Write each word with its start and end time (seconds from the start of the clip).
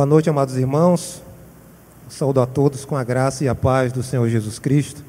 Boa 0.00 0.06
noite, 0.06 0.30
amados 0.30 0.56
irmãos. 0.56 1.22
Saúdo 2.08 2.40
a 2.40 2.46
todos 2.46 2.86
com 2.86 2.96
a 2.96 3.04
graça 3.04 3.44
e 3.44 3.48
a 3.48 3.54
paz 3.54 3.92
do 3.92 4.02
Senhor 4.02 4.26
Jesus 4.30 4.58
Cristo. 4.58 5.04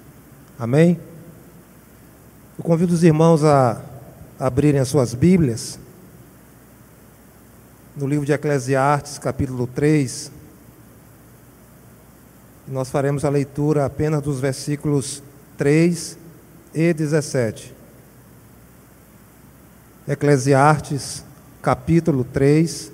Amém? 0.59 0.99
Eu 2.57 2.63
convido 2.65 2.93
os 2.93 3.01
irmãos 3.01 3.41
a 3.41 3.81
abrirem 4.37 4.81
as 4.81 4.89
suas 4.89 5.13
Bíblias 5.13 5.79
no 7.95 8.05
livro 8.05 8.25
de 8.25 8.33
Eclesiastes, 8.33 9.17
capítulo 9.17 9.65
3. 9.65 10.29
Nós 12.67 12.89
faremos 12.89 13.23
a 13.23 13.29
leitura 13.29 13.85
apenas 13.85 14.21
dos 14.21 14.41
versículos 14.41 15.23
3 15.57 16.17
e 16.73 16.93
17. 16.93 17.73
Eclesiastes, 20.05 21.23
capítulo 21.61 22.25
3, 22.25 22.91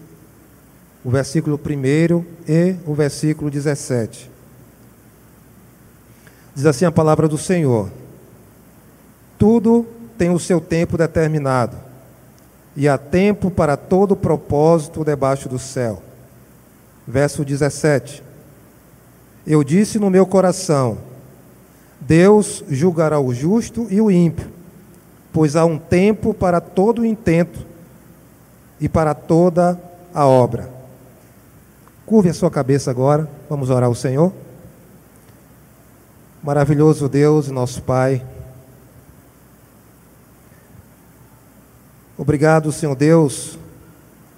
o 1.07 1.09
versículo 1.09 1.57
1 1.57 2.25
e 2.49 2.75
o 2.85 2.93
versículo 2.93 3.49
17. 3.49 4.29
Diz 6.53 6.66
assim 6.66 6.83
a 6.83 6.91
palavra 6.91 7.30
do 7.30 7.38
Senhor: 7.38 7.89
Tudo 9.39 9.88
tem 10.17 10.30
o 10.31 10.38
seu 10.38 10.59
tempo 10.59 10.97
determinado, 10.97 11.77
e 12.75 12.89
há 12.89 12.97
tempo 12.97 13.49
para 13.49 13.77
todo 13.77 14.17
propósito 14.17 15.05
debaixo 15.05 15.47
do 15.47 15.57
céu. 15.57 16.03
Verso 17.08 17.45
17: 17.45 18.21
Eu 19.45 19.63
disse 19.63 19.97
no 19.97 20.09
meu 20.09 20.25
coração: 20.25 20.97
Deus 22.02 22.66
julgará 22.69 23.17
o 23.17 23.33
justo 23.33 23.88
e 23.89 24.02
o 24.02 24.11
ímpio, 24.11 24.52
pois 25.31 25.55
há 25.55 25.63
um 25.63 25.78
tempo 25.78 26.33
para 26.33 26.59
todo 26.59 27.05
intento 27.05 27.66
e 28.78 28.89
para 28.89 29.13
toda 29.13 29.81
a 30.13 30.25
obra. 30.25 30.75
Curve 32.08 32.30
a 32.30 32.33
sua 32.33 32.50
cabeça 32.50 32.89
agora, 32.89 33.30
vamos 33.50 33.69
orar 33.69 33.83
ao 33.83 33.94
Senhor. 33.94 34.31
Maravilhoso 36.41 37.09
Deus, 37.09 37.50
nosso 37.50 37.81
Pai. 37.83 38.25
Obrigado, 42.17 42.72
Senhor 42.72 42.95
Deus, 42.95 43.59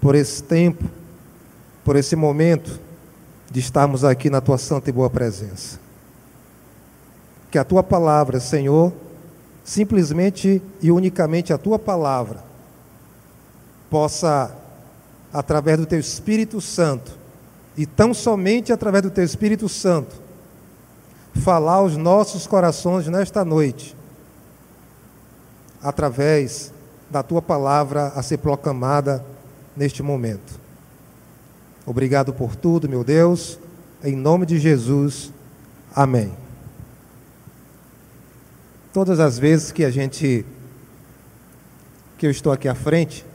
por 0.01 0.15
esse 0.15 0.41
tempo, 0.41 0.83
por 1.85 1.95
esse 1.95 2.15
momento 2.15 2.79
de 3.51 3.59
estarmos 3.59 4.03
aqui 4.03 4.31
na 4.31 4.41
tua 4.41 4.57
santa 4.57 4.89
e 4.89 4.93
boa 4.93 5.07
presença. 5.07 5.79
Que 7.51 7.59
a 7.59 7.63
tua 7.63 7.83
palavra, 7.83 8.39
Senhor, 8.39 8.91
simplesmente 9.63 10.59
e 10.81 10.89
unicamente 10.89 11.53
a 11.53 11.57
tua 11.59 11.77
palavra, 11.77 12.43
possa, 13.91 14.57
através 15.31 15.77
do 15.77 15.85
teu 15.85 15.99
Espírito 15.99 16.59
Santo, 16.59 17.18
e 17.77 17.85
tão 17.85 18.13
somente 18.13 18.73
através 18.73 19.03
do 19.03 19.11
Teu 19.11 19.23
Espírito 19.23 19.69
Santo, 19.69 20.15
falar 21.33 21.75
aos 21.75 21.95
nossos 21.95 22.45
corações 22.45 23.07
nesta 23.07 23.45
noite, 23.45 23.95
através 25.81 26.73
da 27.09 27.23
Tua 27.23 27.41
palavra 27.41 28.07
a 28.07 28.21
ser 28.21 28.37
proclamada 28.37 29.25
neste 29.75 30.03
momento. 30.03 30.59
Obrigado 31.85 32.33
por 32.33 32.55
tudo, 32.55 32.89
meu 32.89 33.03
Deus, 33.03 33.57
em 34.03 34.15
nome 34.15 34.45
de 34.45 34.59
Jesus, 34.59 35.31
amém. 35.95 36.33
Todas 38.91 39.19
as 39.19 39.39
vezes 39.39 39.71
que 39.71 39.85
a 39.85 39.91
gente, 39.91 40.45
que 42.17 42.27
eu 42.27 42.31
estou 42.31 42.51
aqui 42.51 42.67
à 42.67 42.75
frente, 42.75 43.25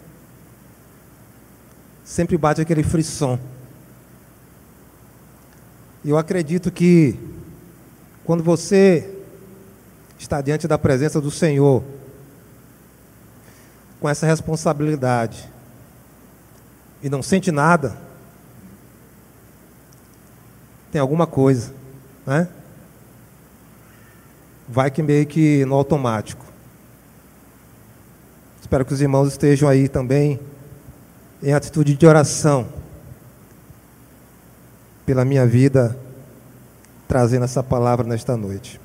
sempre 2.05 2.37
bate 2.37 2.61
aquele 2.61 2.83
frisson 2.83 3.39
eu 6.10 6.19
acredito 6.19 6.70
que 6.70 7.19
quando 8.25 8.44
você 8.44 9.10
está 10.19 10.41
diante 10.41 10.69
da 10.69 10.76
presença 10.76 11.20
do 11.20 11.31
Senhor, 11.31 11.82
com 13.98 14.09
essa 14.09 14.26
responsabilidade, 14.26 15.48
e 17.03 17.09
não 17.09 17.22
sente 17.22 17.50
nada, 17.50 17.97
tem 20.92 21.00
alguma 21.00 21.26
coisa, 21.26 21.72
né? 22.26 22.48
Vai 24.69 24.91
que 24.91 25.03
meio 25.03 25.26
que 25.26 25.65
no 25.65 25.75
automático. 25.75 26.44
Espero 28.60 28.84
que 28.84 28.92
os 28.92 29.00
irmãos 29.00 29.28
estejam 29.28 29.69
aí 29.69 29.88
também 29.88 30.38
em 31.42 31.53
atitude 31.53 31.94
de 31.94 32.06
oração 32.06 32.66
pela 35.04 35.25
minha 35.25 35.47
vida, 35.47 35.97
trazendo 37.06 37.44
essa 37.44 37.62
palavra 37.62 38.06
nesta 38.06 38.37
noite. 38.37 38.81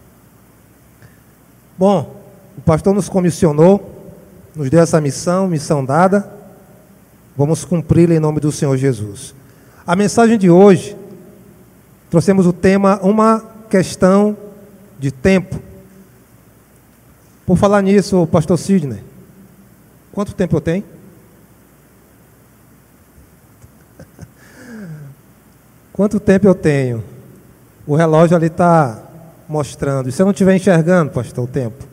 Bom, 1.77 2.15
o 2.57 2.61
pastor 2.61 2.93
nos 2.93 3.07
comissionou, 3.07 4.13
nos 4.55 4.69
deu 4.69 4.81
essa 4.81 4.99
missão, 4.99 5.47
missão 5.47 5.83
dada, 5.83 6.29
vamos 7.37 7.63
cumpri-la 7.63 8.15
em 8.15 8.19
nome 8.19 8.39
do 8.39 8.51
Senhor 8.51 8.75
Jesus. 8.75 9.33
A 9.87 9.95
mensagem 9.95 10.37
de 10.37 10.49
hoje, 10.49 10.97
trouxemos 12.09 12.45
o 12.45 12.53
tema 12.53 12.99
Uma 13.01 13.43
questão 13.69 14.35
de 14.99 15.11
tempo. 15.11 15.59
Por 17.45 17.57
falar 17.57 17.81
nisso, 17.81 18.27
pastor 18.27 18.59
Sidney, 18.59 19.01
quanto 20.11 20.35
tempo 20.35 20.57
eu 20.57 20.61
tenho? 20.61 20.83
Quanto 25.99 26.17
tempo 26.17 26.47
eu 26.47 26.55
tenho? 26.55 27.03
O 27.85 27.93
relógio 27.93 28.33
ali 28.33 28.45
está 28.45 29.03
mostrando. 29.49 30.07
E 30.07 30.13
se 30.13 30.21
eu 30.21 30.25
não 30.25 30.31
estiver 30.31 30.55
enxergando, 30.55 31.11
pastor, 31.11 31.43
o 31.43 31.47
tempo? 31.47 31.85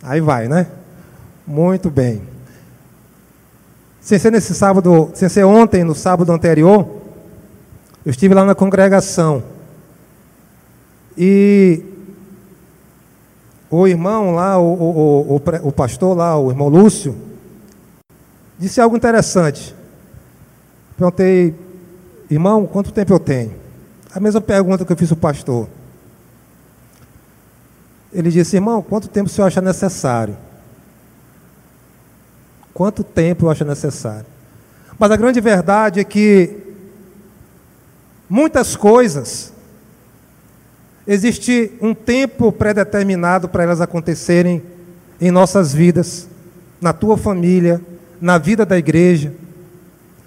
Aí 0.00 0.20
vai, 0.20 0.46
né? 0.46 0.68
Muito 1.44 1.90
bem. 1.90 2.22
Sem 4.00 4.20
ser 4.20 4.30
nesse 4.30 4.54
sábado, 4.54 5.10
sem 5.14 5.28
ser 5.28 5.42
ontem, 5.42 5.82
no 5.82 5.96
sábado 5.96 6.30
anterior, 6.30 6.88
eu 8.06 8.10
estive 8.12 8.32
lá 8.34 8.44
na 8.44 8.54
congregação. 8.54 9.42
E 11.16 11.82
o 13.68 13.84
irmão 13.88 14.36
lá, 14.36 14.56
o, 14.60 14.74
o, 14.74 15.34
o, 15.34 15.42
o 15.64 15.72
pastor 15.72 16.16
lá, 16.16 16.38
o 16.38 16.50
irmão 16.52 16.68
Lúcio, 16.68 17.16
disse 18.56 18.80
algo 18.80 18.96
interessante. 18.96 19.74
Perguntei, 20.96 21.66
Irmão, 22.30 22.66
quanto 22.66 22.92
tempo 22.92 23.12
eu 23.12 23.18
tenho? 23.18 23.54
A 24.14 24.20
mesma 24.20 24.40
pergunta 24.40 24.84
que 24.84 24.92
eu 24.92 24.96
fiz 24.96 25.10
ao 25.10 25.16
pastor. 25.16 25.68
Ele 28.12 28.30
disse, 28.30 28.56
irmão, 28.56 28.82
quanto 28.82 29.08
tempo 29.08 29.28
o 29.28 29.32
senhor 29.32 29.46
acha 29.46 29.60
necessário? 29.60 30.36
Quanto 32.72 33.02
tempo 33.02 33.46
eu 33.46 33.50
acho 33.50 33.64
necessário? 33.64 34.26
Mas 34.98 35.10
a 35.10 35.16
grande 35.16 35.40
verdade 35.40 36.00
é 36.00 36.04
que 36.04 36.56
muitas 38.28 38.76
coisas 38.76 39.52
existe 41.06 41.72
um 41.80 41.94
tempo 41.94 42.52
pré-determinado 42.52 43.48
para 43.48 43.62
elas 43.62 43.80
acontecerem 43.80 44.62
em 45.20 45.30
nossas 45.30 45.72
vidas, 45.72 46.28
na 46.80 46.92
tua 46.92 47.16
família, 47.16 47.80
na 48.20 48.38
vida 48.38 48.64
da 48.64 48.76
igreja, 48.76 49.32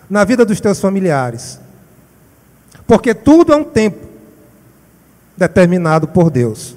na 0.10 0.24
vida 0.24 0.44
dos 0.44 0.60
teus 0.60 0.80
familiares. 0.80 1.60
Porque 2.92 3.14
tudo 3.14 3.54
é 3.54 3.56
um 3.56 3.64
tempo 3.64 4.06
determinado 5.38 6.10
por 6.10 6.30
Deus. 6.30 6.76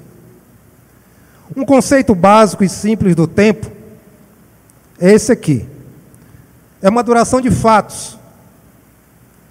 Um 1.53 1.65
conceito 1.65 2.15
básico 2.15 2.63
e 2.63 2.69
simples 2.69 3.17
do 3.17 3.27
tempo 3.27 3.69
é 4.97 5.11
esse 5.11 5.29
aqui. 5.29 5.67
É 6.81 6.87
uma 6.87 7.03
duração 7.03 7.41
de 7.41 7.51
fatos. 7.51 8.17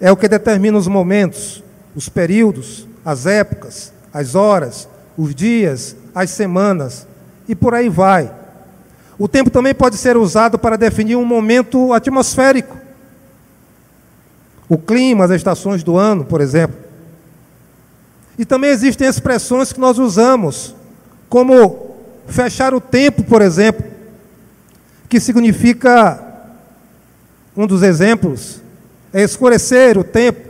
É 0.01 0.11
o 0.11 0.17
que 0.17 0.27
determina 0.27 0.75
os 0.75 0.87
momentos, 0.87 1.63
os 1.95 2.09
períodos, 2.09 2.87
as 3.05 3.27
épocas, 3.27 3.93
as 4.11 4.33
horas, 4.33 4.89
os 5.15 5.35
dias, 5.35 5.95
as 6.15 6.31
semanas 6.31 7.05
e 7.47 7.53
por 7.53 7.75
aí 7.75 7.89
vai. 7.89 8.33
O 9.19 9.27
tempo 9.27 9.51
também 9.51 9.75
pode 9.75 9.97
ser 9.97 10.17
usado 10.17 10.57
para 10.57 10.79
definir 10.79 11.15
um 11.15 11.25
momento 11.25 11.93
atmosférico 11.93 12.75
o 14.67 14.77
clima, 14.77 15.25
as 15.25 15.31
estações 15.31 15.83
do 15.83 15.97
ano, 15.97 16.25
por 16.25 16.41
exemplo. 16.41 16.77
E 18.37 18.45
também 18.45 18.69
existem 18.69 19.07
expressões 19.07 19.71
que 19.71 19.79
nós 19.79 19.97
usamos, 19.97 20.75
como 21.29 21.95
fechar 22.27 22.73
o 22.73 22.81
tempo, 22.81 23.23
por 23.23 23.41
exemplo, 23.41 23.85
que 25.07 25.19
significa, 25.19 26.21
um 27.55 27.65
dos 27.65 27.83
exemplos, 27.83 28.61
é 29.13 29.21
escurecer 29.21 29.97
o 29.97 30.03
tempo, 30.03 30.49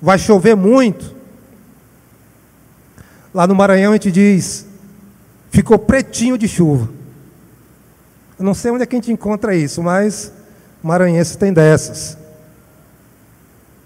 vai 0.00 0.18
chover 0.18 0.56
muito. 0.56 1.14
Lá 3.32 3.46
no 3.46 3.54
Maranhão 3.54 3.92
a 3.92 3.94
gente 3.94 4.10
diz, 4.10 4.66
ficou 5.50 5.78
pretinho 5.78 6.36
de 6.36 6.48
chuva. 6.48 6.88
Eu 8.38 8.44
não 8.44 8.54
sei 8.54 8.72
onde 8.72 8.82
é 8.82 8.86
que 8.86 8.96
a 8.96 8.98
gente 8.98 9.12
encontra 9.12 9.54
isso, 9.54 9.80
mas 9.82 10.32
maranhense 10.82 11.38
tem 11.38 11.52
dessas. 11.52 12.18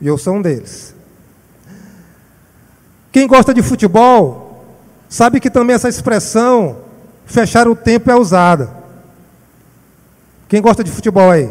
E 0.01 0.07
eu 0.07 0.19
sou 0.19 0.35
um 0.35 0.43
deles. 0.43 0.95
Quem 3.11 3.27
gosta 3.27 3.55
de 3.55 3.63
futebol 3.63 4.65
sabe 5.09 5.41
que 5.41 5.51
também 5.51 5.75
essa 5.75 5.89
expressão 5.89 6.79
fechar 7.25 7.67
o 7.67 7.75
tempo 7.75 8.11
é 8.11 8.15
usada. 8.15 8.71
Quem 10.49 10.61
gosta 10.61 10.85
de 10.85 10.91
futebol 10.91 11.31
aí? 11.31 11.51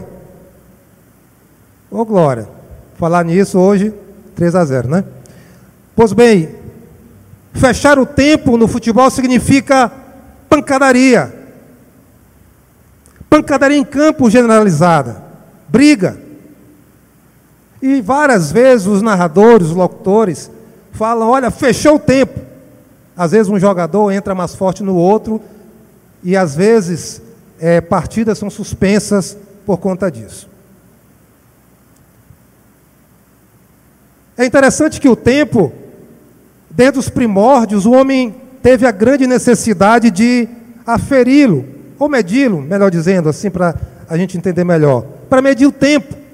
Ô 1.90 2.06
glória. 2.06 2.48
Falar 2.98 3.26
nisso 3.26 3.60
hoje, 3.60 3.94
3 4.36 4.56
a 4.56 4.64
0, 4.64 4.88
né? 4.90 5.04
Pois 5.96 6.14
bem, 6.14 6.56
fechar 7.54 7.98
o 8.00 8.06
tempo 8.06 8.58
no 8.58 8.68
futebol 8.68 9.10
significa 9.10 9.92
pancadaria. 10.48 11.34
Pancadaria 13.30 13.78
em 13.78 13.84
campo 13.84 14.30
generalizada, 14.30 15.24
briga. 15.68 16.25
E 17.88 18.02
várias 18.02 18.52
vezes 18.52 18.88
os 18.88 19.04
narradores, 19.04 19.68
os 19.68 19.76
locutores, 19.76 20.50
falam: 20.92 21.30
olha, 21.30 21.52
fechou 21.52 21.98
o 21.98 22.00
tempo. 22.00 22.40
Às 23.16 23.30
vezes 23.30 23.48
um 23.48 23.60
jogador 23.60 24.10
entra 24.10 24.34
mais 24.34 24.56
forte 24.56 24.82
no 24.82 24.96
outro, 24.96 25.40
e 26.24 26.36
às 26.36 26.56
vezes 26.56 27.22
é, 27.60 27.80
partidas 27.80 28.40
são 28.40 28.50
suspensas 28.50 29.38
por 29.68 29.78
conta 29.78 30.10
disso. 30.10 30.50
É 34.36 34.44
interessante 34.48 35.00
que 35.00 35.08
o 35.08 35.16
tempo, 35.16 35.72
dentro 36.72 36.96
dos 36.96 37.08
primórdios, 37.08 37.86
o 37.86 37.92
homem 37.92 38.36
teve 38.64 38.88
a 38.88 38.92
grande 38.92 39.28
necessidade 39.28 40.10
de 40.10 40.50
aferi-lo, 40.88 41.64
ou 42.00 42.10
medi-lo, 42.10 42.64
melhor 42.64 42.90
dizendo, 42.90 43.30
assim, 43.30 43.52
para 43.52 43.76
a 44.10 44.18
gente 44.18 44.36
entender 44.40 44.64
melhor, 44.64 45.06
para 45.30 45.40
medir 45.40 45.68
o 45.68 45.72
tempo. 45.72 46.25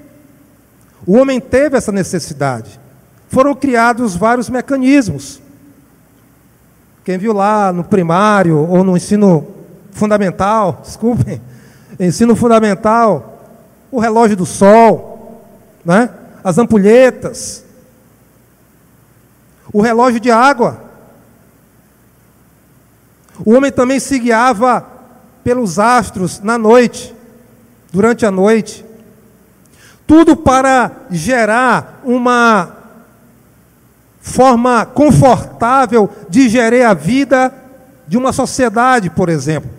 O 1.06 1.16
homem 1.16 1.40
teve 1.40 1.76
essa 1.76 1.90
necessidade. 1.90 2.80
Foram 3.28 3.54
criados 3.54 4.14
vários 4.14 4.48
mecanismos. 4.48 5.40
Quem 7.04 7.18
viu 7.18 7.32
lá 7.32 7.72
no 7.72 7.82
primário 7.82 8.58
ou 8.58 8.84
no 8.84 8.96
ensino 8.96 9.48
fundamental, 9.90 10.80
desculpem, 10.86 11.40
ensino 11.98 12.36
fundamental, 12.36 13.40
o 13.90 13.98
relógio 13.98 14.36
do 14.36 14.46
sol, 14.46 15.42
né? 15.84 16.10
as 16.44 16.58
ampulhetas, 16.58 17.64
o 19.72 19.80
relógio 19.80 20.20
de 20.20 20.30
água. 20.30 20.84
O 23.44 23.54
homem 23.54 23.72
também 23.72 23.98
se 23.98 24.18
guiava 24.18 24.86
pelos 25.42 25.78
astros 25.78 26.40
na 26.40 26.56
noite, 26.56 27.14
durante 27.92 28.24
a 28.24 28.30
noite. 28.30 28.84
Tudo 30.12 30.36
para 30.36 30.92
gerar 31.08 32.02
uma 32.04 32.70
forma 34.20 34.84
confortável 34.84 36.10
de 36.28 36.50
gerir 36.50 36.86
a 36.86 36.92
vida 36.92 37.50
de 38.06 38.18
uma 38.18 38.30
sociedade, 38.30 39.08
por 39.08 39.30
exemplo. 39.30 39.70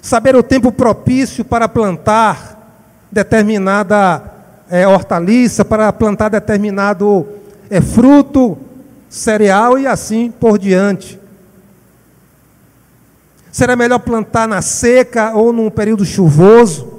Saber 0.00 0.36
o 0.36 0.42
tempo 0.44 0.70
propício 0.70 1.44
para 1.44 1.68
plantar 1.68 2.78
determinada 3.10 4.22
é, 4.70 4.86
hortaliça, 4.86 5.64
para 5.64 5.92
plantar 5.92 6.28
determinado 6.28 7.26
é, 7.68 7.80
fruto, 7.80 8.56
cereal 9.08 9.76
e 9.76 9.84
assim 9.84 10.30
por 10.30 10.60
diante. 10.60 11.18
Será 13.50 13.74
melhor 13.74 13.98
plantar 13.98 14.46
na 14.46 14.62
seca 14.62 15.34
ou 15.34 15.52
num 15.52 15.68
período 15.70 16.04
chuvoso, 16.04 16.89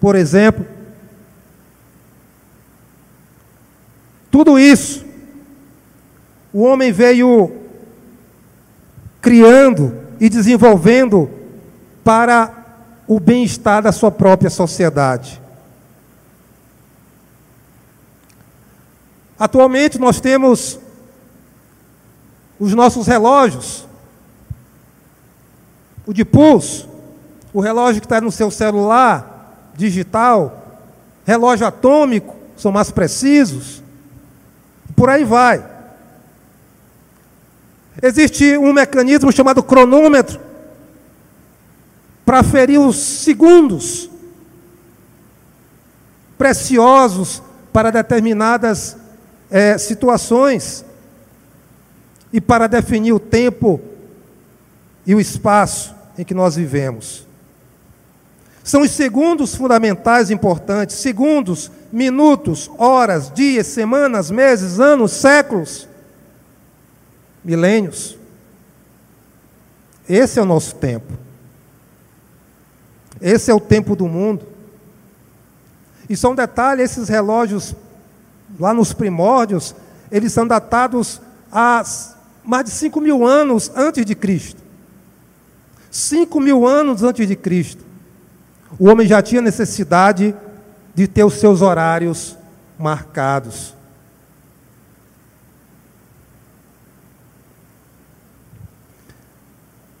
por 0.00 0.14
exemplo? 0.14 0.66
Tudo 4.30 4.58
isso, 4.58 5.04
o 6.52 6.62
homem 6.62 6.92
veio 6.92 7.52
criando 9.20 9.96
e 10.20 10.28
desenvolvendo 10.28 11.30
para 12.04 12.54
o 13.06 13.18
bem-estar 13.18 13.82
da 13.82 13.92
sua 13.92 14.10
própria 14.10 14.50
sociedade. 14.50 15.40
Atualmente 19.38 19.98
nós 19.98 20.20
temos 20.20 20.78
os 22.58 22.74
nossos 22.74 23.06
relógios, 23.06 23.86
o 26.04 26.12
de 26.12 26.24
pulso, 26.24 26.88
o 27.52 27.60
relógio 27.60 28.00
que 28.00 28.06
está 28.06 28.20
no 28.20 28.32
seu 28.32 28.50
celular 28.50 29.37
digital, 29.78 30.82
relógio 31.24 31.64
atômico, 31.66 32.36
são 32.56 32.72
mais 32.72 32.90
precisos, 32.90 33.80
por 34.96 35.08
aí 35.08 35.24
vai. 35.24 35.64
Existe 38.02 38.58
um 38.58 38.72
mecanismo 38.72 39.30
chamado 39.30 39.62
cronômetro 39.62 40.40
para 42.26 42.42
ferir 42.42 42.78
os 42.78 42.96
segundos 42.96 44.10
preciosos 46.36 47.42
para 47.72 47.90
determinadas 47.90 48.96
é, 49.50 49.78
situações 49.78 50.84
e 52.32 52.40
para 52.40 52.66
definir 52.66 53.12
o 53.12 53.20
tempo 53.20 53.80
e 55.06 55.14
o 55.14 55.20
espaço 55.20 55.94
em 56.16 56.24
que 56.24 56.34
nós 56.34 56.56
vivemos. 56.56 57.27
São 58.68 58.82
os 58.82 58.90
segundos 58.90 59.54
fundamentais 59.54 60.30
importantes, 60.30 60.96
segundos, 60.96 61.70
minutos, 61.90 62.70
horas, 62.76 63.32
dias, 63.32 63.66
semanas, 63.66 64.30
meses, 64.30 64.78
anos, 64.78 65.12
séculos, 65.12 65.88
milênios. 67.42 68.18
Esse 70.06 70.38
é 70.38 70.42
o 70.42 70.44
nosso 70.44 70.74
tempo. 70.74 71.14
Esse 73.22 73.50
é 73.50 73.54
o 73.54 73.58
tempo 73.58 73.96
do 73.96 74.06
mundo. 74.06 74.46
E 76.06 76.14
só 76.14 76.32
um 76.32 76.34
detalhe: 76.34 76.82
esses 76.82 77.08
relógios, 77.08 77.74
lá 78.60 78.74
nos 78.74 78.92
primórdios, 78.92 79.74
eles 80.12 80.30
são 80.30 80.46
datados 80.46 81.22
há 81.50 81.82
mais 82.44 82.66
de 82.66 82.70
5 82.72 83.00
mil 83.00 83.26
anos 83.26 83.72
antes 83.74 84.04
de 84.04 84.14
Cristo. 84.14 84.60
Cinco 85.90 86.38
mil 86.38 86.66
anos 86.66 87.02
antes 87.02 87.26
de 87.26 87.34
Cristo, 87.34 87.82
o 88.76 88.88
homem 88.88 89.06
já 89.06 89.22
tinha 89.22 89.40
necessidade 89.40 90.34
de 90.94 91.06
ter 91.06 91.24
os 91.24 91.34
seus 91.34 91.62
horários 91.62 92.36
marcados. 92.78 93.74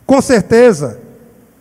Com 0.04 0.20
certeza, 0.20 1.00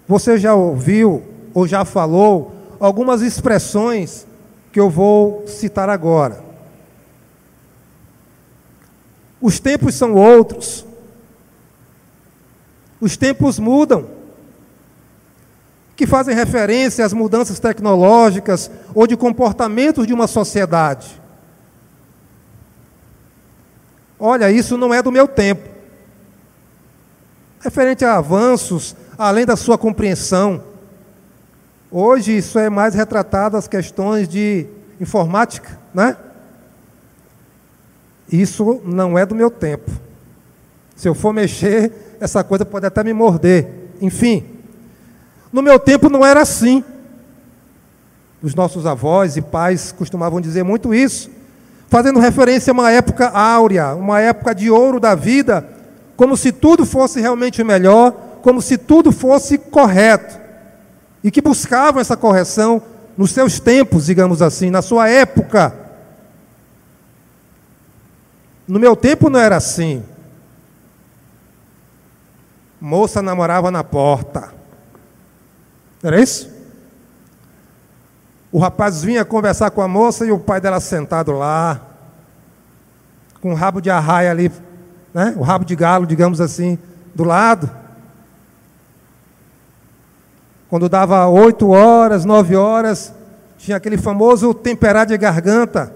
você 0.07 0.37
já 0.37 0.55
ouviu 0.55 1.23
ou 1.53 1.67
já 1.67 1.85
falou 1.85 2.55
algumas 2.79 3.21
expressões 3.21 4.25
que 4.71 4.79
eu 4.79 4.89
vou 4.89 5.45
citar 5.47 5.89
agora. 5.89 6.43
Os 9.41 9.59
tempos 9.59 9.95
são 9.95 10.13
outros. 10.13 10.85
Os 12.99 13.15
tempos 13.15 13.59
mudam 13.59 14.16
que 15.97 16.05
fazem 16.05 16.35
referência 16.35 17.03
às 17.03 17.11
mudanças 17.11 17.59
tecnológicas 17.59 18.69
ou 18.93 19.07
de 19.07 19.17
comportamentos 19.17 20.05
de 20.05 20.13
uma 20.13 20.27
sociedade. 20.27 21.19
Olha, 24.19 24.51
isso 24.51 24.77
não 24.77 24.93
é 24.93 25.01
do 25.01 25.11
meu 25.11 25.27
tempo. 25.27 25.67
Referente 27.59 28.05
a 28.05 28.17
avanços, 28.17 28.95
além 29.17 29.43
da 29.43 29.55
sua 29.55 29.75
compreensão. 29.75 30.63
Hoje 31.89 32.37
isso 32.37 32.59
é 32.59 32.69
mais 32.69 32.93
retratado 32.93 33.57
as 33.57 33.67
questões 33.67 34.29
de 34.29 34.67
informática, 35.01 35.79
né? 35.91 36.15
Isso 38.31 38.81
não 38.85 39.17
é 39.17 39.25
do 39.25 39.33
meu 39.33 39.49
tempo. 39.49 39.89
Se 40.95 41.07
eu 41.07 41.15
for 41.15 41.33
mexer, 41.33 41.91
essa 42.19 42.43
coisa 42.43 42.65
pode 42.65 42.85
até 42.85 43.03
me 43.03 43.13
morder. 43.13 43.67
Enfim, 43.99 44.56
no 45.57 45.63
meu 45.63 45.79
tempo 45.79 46.07
não 46.07 46.23
era 46.23 46.41
assim. 46.41 46.83
Os 48.43 48.53
nossos 48.53 48.85
avós 48.85 49.37
e 49.37 49.41
pais 49.41 49.91
costumavam 49.91 50.39
dizer 50.39 50.61
muito 50.61 50.93
isso, 50.93 51.31
fazendo 51.89 52.19
referência 52.19 52.69
a 52.69 52.75
uma 52.75 52.91
época 52.91 53.29
áurea, 53.29 53.95
uma 53.95 54.21
época 54.21 54.53
de 54.53 54.69
ouro 54.69 54.99
da 54.99 55.15
vida, 55.15 55.67
como 56.15 56.37
se 56.37 56.51
tudo 56.51 56.85
fosse 56.85 57.19
realmente 57.19 57.63
melhor, 57.63 58.11
como 58.43 58.61
se 58.61 58.77
tudo 58.77 59.11
fosse 59.11 59.57
correto. 59.57 60.39
E 61.23 61.31
que 61.31 61.41
buscavam 61.41 61.99
essa 61.99 62.15
correção 62.15 62.79
nos 63.17 63.31
seus 63.31 63.59
tempos, 63.59 64.05
digamos 64.05 64.43
assim, 64.43 64.69
na 64.69 64.83
sua 64.83 65.09
época. 65.09 65.73
No 68.67 68.77
meu 68.77 68.95
tempo 68.95 69.27
não 69.27 69.39
era 69.39 69.55
assim. 69.55 70.03
Moça 72.79 73.23
namorava 73.23 73.71
na 73.71 73.83
porta. 73.83 74.55
Era 76.07 76.21
isso? 76.21 76.49
O 78.49 78.59
rapaz 78.59 79.03
vinha 79.03 79.25
conversar 79.25 79.71
com 79.71 79.81
a 79.81 79.89
moça 79.89 80.25
e 80.25 80.31
o 80.31 80.39
pai 80.39 80.61
dela 80.61 80.79
sentado 80.79 81.33
lá, 81.33 81.81
com 83.41 83.51
o 83.51 83.53
rabo 83.53 83.81
de 83.81 83.89
arraia 83.89 84.31
ali, 84.31 84.49
né? 85.13 85.33
o 85.35 85.41
rabo 85.41 85.65
de 85.65 85.75
galo, 85.75 86.07
digamos 86.07 86.39
assim, 86.39 86.79
do 87.13 87.25
lado. 87.25 87.69
Quando 90.69 90.87
dava 90.87 91.27
oito 91.27 91.71
horas, 91.71 92.23
nove 92.23 92.55
horas, 92.55 93.13
tinha 93.57 93.75
aquele 93.75 93.97
famoso 93.97 94.53
temperar 94.53 95.05
de 95.05 95.17
garganta. 95.17 95.93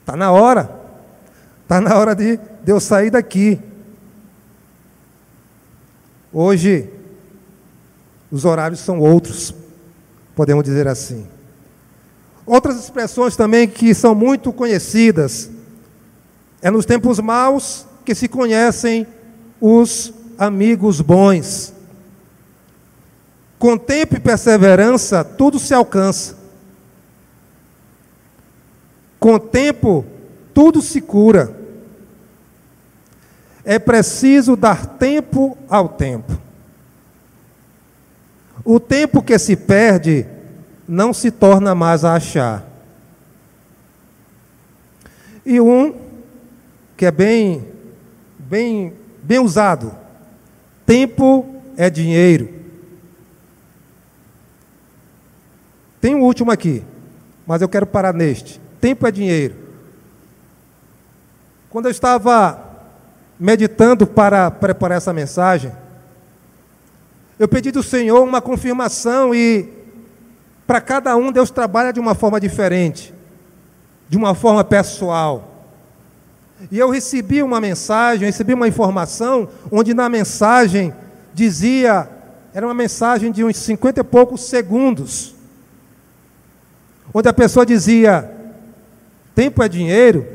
Está 0.00 0.14
na 0.14 0.30
hora. 0.30 0.70
Está 1.62 1.80
na 1.80 1.96
hora 1.96 2.14
de, 2.14 2.36
de 2.36 2.70
eu 2.70 2.78
sair 2.78 3.08
daqui. 3.08 3.58
Hoje, 6.36 6.90
os 8.28 8.44
horários 8.44 8.80
são 8.80 8.98
outros, 8.98 9.54
podemos 10.34 10.64
dizer 10.64 10.88
assim. 10.88 11.28
Outras 12.44 12.76
expressões 12.76 13.36
também 13.36 13.68
que 13.68 13.94
são 13.94 14.16
muito 14.16 14.52
conhecidas 14.52 15.48
é 16.60 16.72
nos 16.72 16.84
tempos 16.84 17.20
maus 17.20 17.86
que 18.04 18.16
se 18.16 18.26
conhecem 18.26 19.06
os 19.60 20.12
amigos 20.36 21.00
bons. 21.00 21.72
Com 23.56 23.78
tempo 23.78 24.16
e 24.16 24.20
perseverança, 24.20 25.22
tudo 25.22 25.60
se 25.60 25.72
alcança. 25.72 26.36
Com 29.20 29.38
tempo, 29.38 30.04
tudo 30.52 30.82
se 30.82 31.00
cura. 31.00 31.63
É 33.64 33.78
preciso 33.78 34.56
dar 34.56 34.86
tempo 34.86 35.56
ao 35.68 35.88
tempo. 35.88 36.38
O 38.64 38.78
tempo 38.78 39.22
que 39.22 39.38
se 39.38 39.56
perde 39.56 40.26
não 40.86 41.12
se 41.12 41.30
torna 41.30 41.74
mais 41.74 42.04
a 42.04 42.14
achar. 42.14 42.66
E 45.44 45.60
um 45.60 45.94
que 46.96 47.06
é 47.06 47.10
bem, 47.10 47.66
bem, 48.38 48.92
bem 49.22 49.38
usado. 49.38 49.94
Tempo 50.86 51.46
é 51.76 51.90
dinheiro. 51.90 52.48
Tem 56.00 56.14
um 56.14 56.22
último 56.22 56.50
aqui, 56.50 56.82
mas 57.46 57.62
eu 57.62 57.68
quero 57.68 57.86
parar 57.86 58.12
neste. 58.12 58.60
Tempo 58.80 59.06
é 59.06 59.10
dinheiro. 59.10 59.54
Quando 61.70 61.86
eu 61.86 61.90
estava 61.90 62.63
meditando 63.38 64.06
para 64.06 64.50
preparar 64.50 64.98
essa 64.98 65.12
mensagem, 65.12 65.72
eu 67.38 67.48
pedi 67.48 67.70
do 67.70 67.82
Senhor 67.82 68.22
uma 68.22 68.40
confirmação 68.40 69.34
e 69.34 69.68
para 70.66 70.80
cada 70.80 71.16
um 71.16 71.32
Deus 71.32 71.50
trabalha 71.50 71.92
de 71.92 72.00
uma 72.00 72.14
forma 72.14 72.40
diferente, 72.40 73.12
de 74.08 74.16
uma 74.16 74.34
forma 74.34 74.62
pessoal. 74.62 75.50
E 76.70 76.78
eu 76.78 76.88
recebi 76.88 77.42
uma 77.42 77.60
mensagem, 77.60 78.26
recebi 78.26 78.54
uma 78.54 78.68
informação, 78.68 79.48
onde 79.70 79.92
na 79.92 80.08
mensagem 80.08 80.94
dizia, 81.34 82.08
era 82.54 82.66
uma 82.66 82.74
mensagem 82.74 83.32
de 83.32 83.44
uns 83.44 83.56
cinquenta 83.56 84.00
e 84.00 84.04
poucos 84.04 84.42
segundos, 84.42 85.34
onde 87.12 87.28
a 87.28 87.32
pessoa 87.32 87.66
dizia: 87.66 88.30
tempo 89.34 89.62
é 89.62 89.68
dinheiro, 89.68 90.26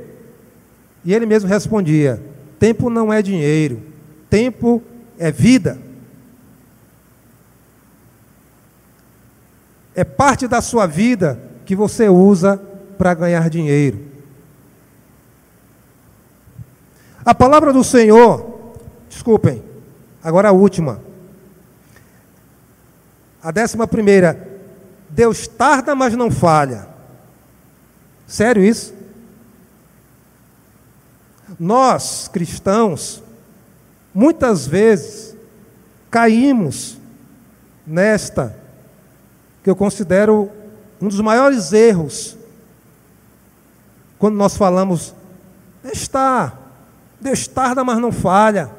e 1.04 1.14
ele 1.14 1.26
mesmo 1.26 1.50
respondia: 1.50 2.22
tempo 2.60 2.90
não 2.90 3.12
é 3.12 3.22
dinheiro, 3.22 3.82
tempo 4.30 4.84
é 5.18 5.32
vida. 5.32 5.80
É 9.96 10.04
parte 10.04 10.48
da 10.48 10.62
sua 10.62 10.86
vida 10.86 11.40
que 11.66 11.76
você 11.76 12.10
usa 12.10 12.62
para 12.98 13.14
ganhar 13.14 13.50
dinheiro. 13.50 14.08
A 17.26 17.34
palavra 17.34 17.72
do 17.72 17.84
Senhor, 17.84 18.74
desculpem, 19.10 19.64
agora 20.24 20.50
a 20.50 20.54
última. 20.54 21.02
A 23.42 23.52
décima 23.52 23.88
primeira, 23.88 24.48
Deus 25.10 25.48
tarda, 25.48 25.96
mas 25.96 26.14
não 26.14 26.30
falha. 26.30 26.88
Sério 28.28 28.64
isso? 28.64 28.99
Nós, 31.60 32.30
cristãos, 32.32 33.22
muitas 34.14 34.66
vezes 34.66 35.36
caímos 36.10 36.98
nesta, 37.86 38.58
que 39.62 39.70
eu 39.70 39.76
considero 39.76 40.50
um 41.02 41.08
dos 41.10 41.20
maiores 41.20 41.74
erros, 41.74 42.38
quando 44.18 44.36
nós 44.36 44.56
falamos, 44.56 45.14
está, 45.84 46.58
Deus 47.20 47.48
tarda, 47.48 47.84
mas 47.84 48.00
não 48.00 48.12
falha. 48.12 48.70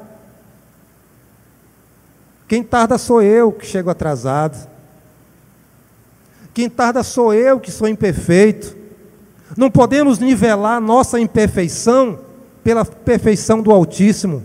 Quem 2.47 2.63
tarda 2.63 2.97
sou 2.97 3.21
eu 3.21 3.51
que 3.51 3.65
chego 3.65 3.89
atrasado. 3.89 4.69
Quem 6.53 6.69
tarda 6.69 7.01
sou 7.01 7.33
eu 7.33 7.59
que 7.59 7.71
sou 7.71 7.87
imperfeito. 7.87 8.75
Não 9.55 9.71
podemos 9.71 10.19
nivelar 10.19 10.81
nossa 10.81 11.19
imperfeição 11.19 12.19
pela 12.63 12.85
perfeição 12.85 13.61
do 13.61 13.71
Altíssimo. 13.71 14.43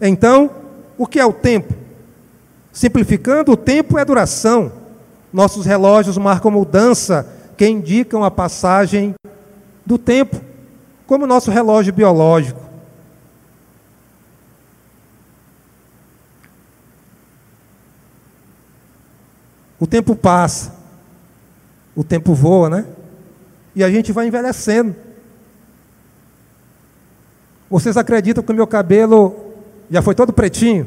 Então, 0.00 0.50
o 0.96 1.06
que 1.06 1.20
é 1.20 1.26
o 1.26 1.32
tempo? 1.32 1.74
Simplificando, 2.72 3.52
o 3.52 3.56
tempo 3.56 3.98
é 3.98 4.04
duração. 4.04 4.72
Nossos 5.32 5.66
relógios 5.66 6.16
marcam 6.18 6.50
mudança 6.50 7.26
que 7.56 7.66
indicam 7.66 8.24
a 8.24 8.30
passagem 8.30 9.14
do 9.84 9.98
tempo 9.98 10.40
como 11.06 11.24
o 11.24 11.26
nosso 11.26 11.50
relógio 11.50 11.92
biológico. 11.92 12.60
O 19.78 19.86
tempo 19.86 20.14
passa, 20.14 20.72
o 21.94 22.04
tempo 22.04 22.34
voa, 22.34 22.70
né? 22.70 22.86
E 23.74 23.82
a 23.82 23.90
gente 23.90 24.12
vai 24.12 24.26
envelhecendo. 24.26 24.94
Vocês 27.70 27.96
acreditam 27.96 28.44
que 28.44 28.52
o 28.52 28.54
meu 28.54 28.66
cabelo 28.66 29.54
já 29.90 30.02
foi 30.02 30.14
todo 30.14 30.32
pretinho? 30.32 30.86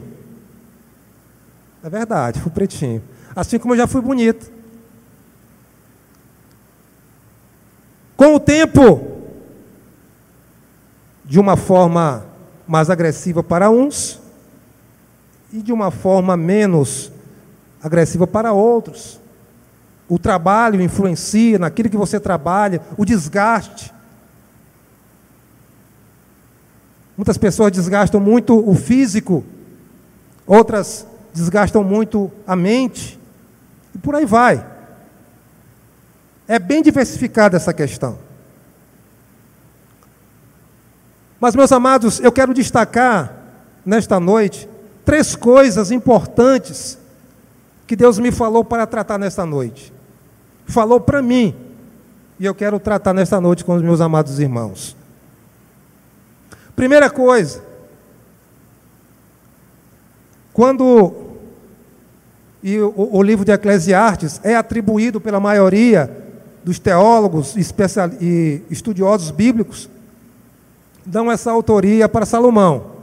É 1.83 1.89
verdade, 1.89 2.39
fui 2.39 2.51
pretinho. 2.51 3.01
Assim 3.35 3.59
como 3.59 3.73
eu 3.73 3.77
já 3.77 3.87
fui 3.87 4.01
bonito. 4.01 4.51
Com 8.15 8.35
o 8.35 8.39
tempo, 8.39 9.15
de 11.25 11.39
uma 11.39 11.57
forma 11.57 12.25
mais 12.67 12.89
agressiva 12.89 13.43
para 13.43 13.69
uns 13.69 14.19
e 15.51 15.61
de 15.61 15.73
uma 15.73 15.91
forma 15.91 16.37
menos 16.37 17.11
agressiva 17.81 18.25
para 18.25 18.53
outros. 18.53 19.19
O 20.07 20.19
trabalho 20.19 20.81
influencia 20.81 21.57
naquilo 21.57 21.89
que 21.89 21.97
você 21.97 22.19
trabalha, 22.19 22.81
o 22.97 23.03
desgaste. 23.03 23.93
Muitas 27.17 27.37
pessoas 27.37 27.71
desgastam 27.71 28.19
muito 28.19 28.57
o 28.69 28.75
físico, 28.75 29.43
outras 30.45 31.07
desgastam 31.33 31.83
muito 31.83 32.31
a 32.45 32.55
mente, 32.55 33.19
e 33.93 33.97
por 33.97 34.15
aí 34.15 34.25
vai. 34.25 34.65
É 36.47 36.59
bem 36.59 36.83
diversificada 36.83 37.57
essa 37.57 37.73
questão. 37.73 38.19
Mas, 41.39 41.55
meus 41.55 41.71
amados, 41.71 42.19
eu 42.19 42.31
quero 42.31 42.53
destacar 42.53 43.33
nesta 43.85 44.19
noite 44.19 44.69
três 45.03 45.35
coisas 45.35 45.91
importantes 45.91 46.97
que 47.87 47.95
Deus 47.95 48.17
me 48.19 48.31
falou 48.31 48.63
para 48.63 48.85
tratar 48.87 49.17
nesta 49.17 49.45
noite. 49.45 49.94
Falou 50.65 50.99
para 50.99 51.21
mim, 51.21 51.55
e 52.39 52.45
eu 52.45 52.55
quero 52.55 52.79
tratar 52.79 53.13
nesta 53.13 53.39
noite 53.39 53.63
com 53.63 53.75
os 53.75 53.81
meus 53.81 54.01
amados 54.01 54.39
irmãos. 54.39 54.95
Primeira 56.75 57.09
coisa, 57.09 57.63
quando 60.51 61.25
e 62.65 62.79
o, 62.79 62.93
o, 62.95 63.21
livro 63.21 63.45
de 63.45 63.51
Eclesiastes 63.51 64.41
é 64.43 64.55
atribuído 64.55 65.21
pela 65.21 65.39
maioria 65.39 66.09
dos 66.63 66.79
teólogos 66.79 67.55
especial, 67.55 68.09
e 68.19 68.63
estudiosos 68.71 69.29
bíblicos 69.29 69.87
dão 71.05 71.31
essa 71.31 71.51
autoria 71.51 72.09
para 72.09 72.25
Salomão. 72.25 72.95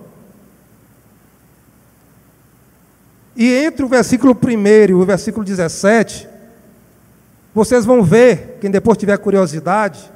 E 3.37 3.47
entre 3.65 3.85
o 3.85 3.89
versículo 3.89 4.37
1 4.37 4.91
e 4.91 4.95
o 4.95 5.07
versículo 5.07 5.47
17, 5.47 6.29
vocês 7.55 7.85
vão 7.85 8.03
ver, 8.03 8.59
quem 8.61 8.71
depois 8.71 8.97
tiver 8.97 9.19
curiosidade, 9.19 10.11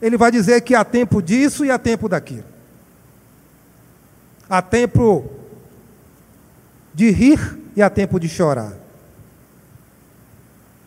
ele 0.00 0.16
vai 0.16 0.30
dizer 0.30 0.60
que 0.62 0.74
há 0.74 0.84
tempo 0.84 1.20
disso 1.22 1.64
e 1.64 1.70
há 1.70 1.78
tempo 1.78 2.08
daquilo. 2.08 2.44
Há 4.48 4.62
tempo 4.62 5.30
de 6.94 7.10
rir 7.10 7.58
e 7.76 7.82
há 7.82 7.90
tempo 7.90 8.18
de 8.18 8.28
chorar. 8.28 8.72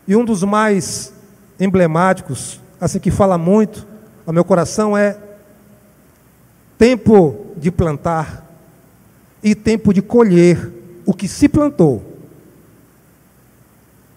E 0.08 0.16
um 0.16 0.24
dos 0.24 0.44
mais 0.44 1.14
emblemáticos, 1.60 2.62
assim 2.80 3.00
que 3.00 3.12
fala 3.12 3.38
muito 3.38 3.86
ao 4.26 4.34
meu 4.34 4.44
coração, 4.44 4.98
é 4.98 5.18
tempo 6.78 7.48
de 7.58 7.72
plantar 7.72 8.46
e 9.44 9.54
tempo 9.54 9.94
de 9.94 10.02
colher 10.02 10.72
o 11.06 11.14
que 11.14 11.28
se 11.28 11.50
plantou. 11.50 12.04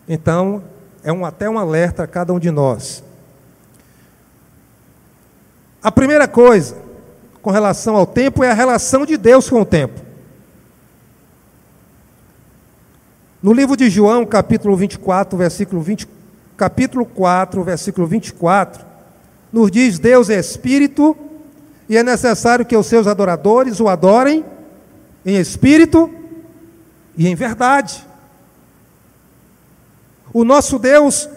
Então, 0.08 0.62
é 1.02 1.12
um, 1.12 1.24
até 1.24 1.48
um 1.48 1.58
alerta 1.58 2.02
a 2.02 2.06
cada 2.06 2.32
um 2.32 2.38
de 2.38 2.50
nós. 2.50 3.02
A 5.82 5.90
primeira 5.90 6.28
coisa 6.28 6.76
com 7.40 7.50
relação 7.50 7.96
ao 7.96 8.06
tempo 8.06 8.44
é 8.44 8.50
a 8.50 8.54
relação 8.54 9.06
de 9.06 9.16
Deus 9.16 9.48
com 9.48 9.60
o 9.62 9.64
tempo. 9.64 10.00
No 13.42 13.54
livro 13.54 13.74
de 13.74 13.88
João, 13.88 14.26
capítulo 14.26 14.76
24, 14.76 15.38
versículo 15.38 15.80
20, 15.80 16.06
capítulo 16.56 17.06
4, 17.06 17.64
versículo 17.64 18.06
24, 18.06 18.84
nos 19.50 19.70
diz: 19.70 19.98
Deus 19.98 20.28
é 20.28 20.38
espírito 20.38 21.16
e 21.88 21.96
é 21.96 22.02
necessário 22.02 22.66
que 22.66 22.76
os 22.76 22.86
seus 22.86 23.06
adoradores 23.06 23.80
o 23.80 23.88
adorem 23.88 24.44
em 25.24 25.36
espírito 25.36 26.10
e 27.16 27.26
em 27.26 27.34
verdade. 27.34 28.06
O 30.32 30.44
nosso 30.44 30.78
Deus 30.78 31.28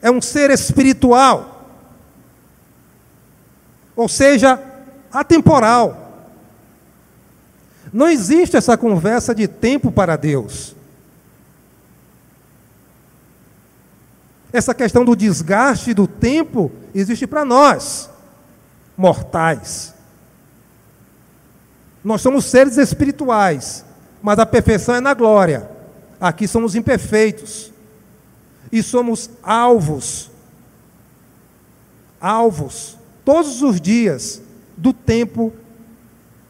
é 0.00 0.10
um 0.10 0.20
ser 0.20 0.50
espiritual, 0.50 1.66
ou 3.94 4.08
seja, 4.08 4.62
atemporal. 5.12 6.28
Não 7.92 8.06
existe 8.06 8.56
essa 8.56 8.76
conversa 8.76 9.34
de 9.34 9.48
tempo 9.48 9.90
para 9.90 10.16
Deus. 10.16 10.74
Essa 14.52 14.74
questão 14.74 15.04
do 15.04 15.14
desgaste 15.14 15.92
do 15.92 16.06
tempo 16.06 16.70
existe 16.94 17.26
para 17.26 17.44
nós, 17.44 18.08
mortais. 18.96 19.94
Nós 22.02 22.22
somos 22.22 22.46
seres 22.46 22.78
espirituais, 22.78 23.84
mas 24.22 24.38
a 24.38 24.46
perfeição 24.46 24.94
é 24.94 25.00
na 25.00 25.12
glória. 25.12 25.70
Aqui 26.20 26.48
somos 26.48 26.74
imperfeitos. 26.74 27.72
E 28.70 28.82
somos 28.82 29.30
alvos, 29.42 30.30
alvos, 32.20 32.96
todos 33.24 33.62
os 33.62 33.80
dias, 33.80 34.42
do 34.76 34.92
tempo 34.92 35.52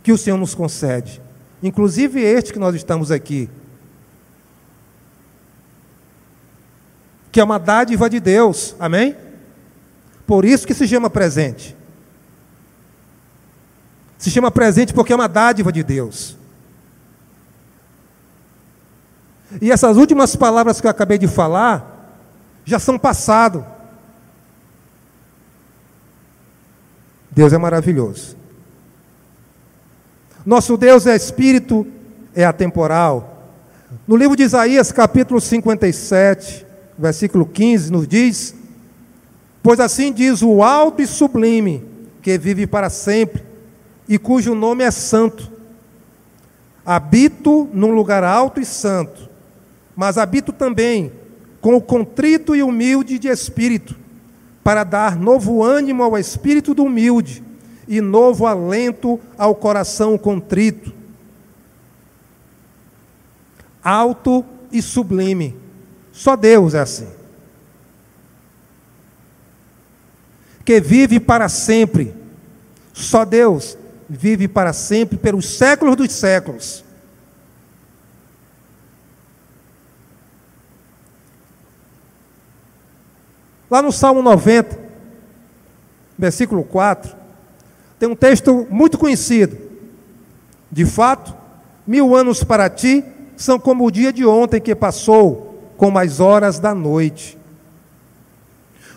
que 0.02 0.12
o 0.12 0.18
Senhor 0.18 0.36
nos 0.36 0.54
concede. 0.54 1.20
Inclusive 1.62 2.20
este 2.20 2.52
que 2.52 2.58
nós 2.58 2.74
estamos 2.74 3.10
aqui. 3.10 3.48
que 7.38 7.40
é 7.40 7.44
uma 7.44 7.58
dádiva 7.58 8.10
de 8.10 8.18
Deus, 8.18 8.74
amém? 8.80 9.16
Por 10.26 10.44
isso 10.44 10.66
que 10.66 10.74
se 10.74 10.88
chama 10.88 11.08
presente. 11.08 11.76
Se 14.18 14.30
chama 14.30 14.50
presente 14.50 14.92
porque 14.92 15.12
é 15.12 15.16
uma 15.16 15.28
dádiva 15.28 15.70
de 15.70 15.84
Deus. 15.84 16.36
E 19.62 19.70
essas 19.70 19.96
últimas 19.96 20.34
palavras 20.34 20.80
que 20.80 20.86
eu 20.86 20.90
acabei 20.90 21.16
de 21.16 21.28
falar 21.28 21.97
já 22.68 22.78
são 22.78 22.98
passado. 22.98 23.64
Deus 27.30 27.50
é 27.54 27.56
maravilhoso. 27.56 28.36
Nosso 30.44 30.76
Deus 30.76 31.06
é 31.06 31.16
espírito, 31.16 31.86
é 32.34 32.44
atemporal. 32.44 33.46
No 34.06 34.16
livro 34.16 34.36
de 34.36 34.42
Isaías, 34.42 34.92
capítulo 34.92 35.40
57, 35.40 36.66
versículo 36.98 37.46
15, 37.46 37.90
nos 37.90 38.06
diz: 38.06 38.54
Pois 39.62 39.80
assim 39.80 40.12
diz 40.12 40.42
o 40.42 40.62
alto 40.62 41.00
e 41.00 41.06
sublime, 41.06 41.86
que 42.20 42.36
vive 42.36 42.66
para 42.66 42.90
sempre, 42.90 43.42
e 44.06 44.18
cujo 44.18 44.54
nome 44.54 44.84
é 44.84 44.90
Santo. 44.90 45.50
Habito 46.84 47.66
num 47.72 47.92
lugar 47.92 48.24
alto 48.24 48.60
e 48.60 48.66
santo, 48.66 49.30
mas 49.96 50.18
habito 50.18 50.52
também 50.52 51.12
com 51.68 51.76
o 51.76 51.82
contrito 51.82 52.56
e 52.56 52.62
humilde 52.62 53.18
de 53.18 53.28
espírito, 53.28 53.94
para 54.64 54.84
dar 54.84 55.16
novo 55.16 55.62
ânimo 55.62 56.02
ao 56.02 56.16
espírito 56.16 56.72
do 56.72 56.84
humilde 56.84 57.44
e 57.86 58.00
novo 58.00 58.46
alento 58.46 59.20
ao 59.36 59.54
coração 59.54 60.16
contrito. 60.16 60.90
Alto 63.84 64.42
e 64.72 64.80
sublime 64.80 65.54
só 66.10 66.36
Deus 66.36 66.72
é 66.72 66.80
assim. 66.80 67.06
Que 70.64 70.80
vive 70.80 71.20
para 71.20 71.50
sempre. 71.50 72.14
Só 72.94 73.26
Deus 73.26 73.76
vive 74.08 74.48
para 74.48 74.72
sempre, 74.72 75.18
pelos 75.18 75.46
séculos 75.46 75.96
dos 75.96 76.12
séculos. 76.12 76.82
Lá 83.70 83.82
no 83.82 83.92
Salmo 83.92 84.22
90, 84.22 84.78
versículo 86.18 86.64
4, 86.64 87.14
tem 87.98 88.08
um 88.08 88.16
texto 88.16 88.66
muito 88.70 88.96
conhecido. 88.96 89.56
De 90.70 90.86
fato, 90.86 91.34
mil 91.86 92.14
anos 92.14 92.42
para 92.42 92.68
ti 92.70 93.04
são 93.36 93.58
como 93.58 93.86
o 93.86 93.90
dia 93.90 94.12
de 94.12 94.24
ontem 94.24 94.60
que 94.60 94.74
passou 94.74 95.72
como 95.76 95.98
as 95.98 96.18
horas 96.18 96.58
da 96.58 96.74
noite. 96.74 97.38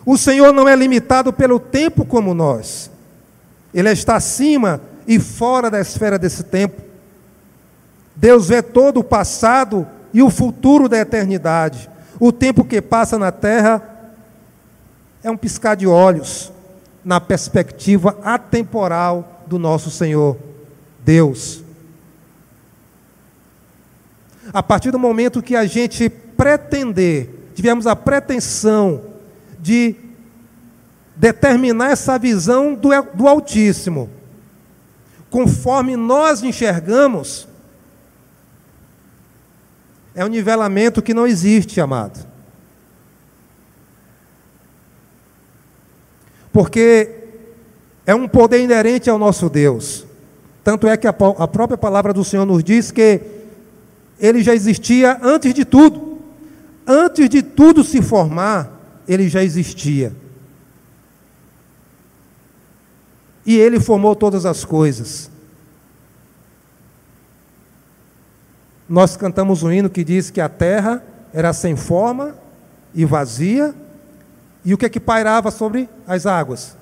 O 0.06 0.18
Senhor 0.18 0.52
não 0.52 0.68
é 0.68 0.76
limitado 0.76 1.32
pelo 1.32 1.60
tempo 1.60 2.06
como 2.06 2.34
nós. 2.34 2.90
Ele 3.74 3.90
está 3.90 4.16
acima 4.16 4.82
e 5.08 5.20
fora 5.20 5.70
da 5.70 5.80
esfera 5.80 6.18
desse 6.18 6.44
tempo. 6.44 6.82
Deus 8.16 8.48
vê 8.48 8.62
todo 8.62 9.00
o 9.00 9.04
passado 9.04 9.88
e 10.14 10.22
o 10.22 10.30
futuro 10.30 10.90
da 10.90 10.98
eternidade. 10.98 11.90
O 12.20 12.32
tempo 12.32 12.64
que 12.64 12.82
passa 12.82 13.18
na 13.18 13.32
terra 13.32 13.90
é 15.24 15.30
um 15.30 15.38
piscar 15.38 15.76
de 15.76 15.86
olhos 15.86 16.52
na 17.04 17.20
perspectiva 17.20 18.18
atemporal 18.24 19.44
do 19.48 19.60
nosso 19.60 19.90
Senhor 19.90 20.38
Deus. 21.04 21.64
A 24.54 24.64
partir 24.64 24.92
do 24.92 25.00
momento 25.00 25.42
que 25.42 25.56
a 25.56 25.66
gente 25.66 26.10
pretender, 26.10 27.52
tivemos 27.54 27.86
a 27.86 27.96
pretensão 27.96 29.04
de 29.60 29.96
determinar 31.16 31.92
essa 31.92 32.18
visão 32.18 32.74
do, 32.74 32.90
do 33.14 33.28
Altíssimo, 33.28 34.10
conforme 35.30 35.96
nós 35.96 36.42
enxergamos, 36.42 37.48
é 40.16 40.26
um 40.26 40.30
nivelamento 40.30 41.02
que 41.02 41.14
não 41.14 41.28
existe, 41.28 41.80
amado. 41.80 42.31
Porque 46.52 47.10
é 48.06 48.14
um 48.14 48.28
poder 48.28 48.62
inerente 48.62 49.10
ao 49.10 49.18
nosso 49.18 49.50
Deus. 49.50 50.06
Tanto 50.64 50.88
é 50.88 50.96
que 50.98 51.08
a, 51.08 51.16
a 51.38 51.48
própria 51.48 51.78
palavra 51.78 52.14
do 52.14 52.24
Senhor 52.24 52.46
nos 52.46 52.64
diz 52.64 52.92
que 52.92 53.22
ele 54.20 54.44
já 54.44 54.54
existia 54.54 55.20
antes 55.22 55.54
de 55.54 55.66
tudo. 55.66 56.20
Antes 56.86 57.30
de 57.30 57.42
tudo 57.42 57.84
se 57.84 58.02
formar, 58.02 59.02
ele 59.08 59.28
já 59.30 59.44
existia. 59.44 60.14
E 63.46 63.58
ele 63.58 63.80
formou 63.80 64.16
todas 64.16 64.46
as 64.46 64.64
coisas. 64.64 65.32
Nós 68.88 69.16
cantamos 69.16 69.64
um 69.64 69.72
hino 69.72 69.90
que 69.90 70.04
diz 70.04 70.30
que 70.30 70.42
a 70.42 70.50
terra 70.50 71.04
era 71.34 71.54
sem 71.54 71.76
forma 71.76 72.36
e 72.94 73.06
vazia, 73.06 73.74
e 74.63 74.74
o 74.74 74.78
que 74.78 74.86
é 74.86 74.89
que 74.89 75.00
pairava 75.00 75.50
sobre 75.52 75.89
as 76.08 76.26
águas? 76.26 76.78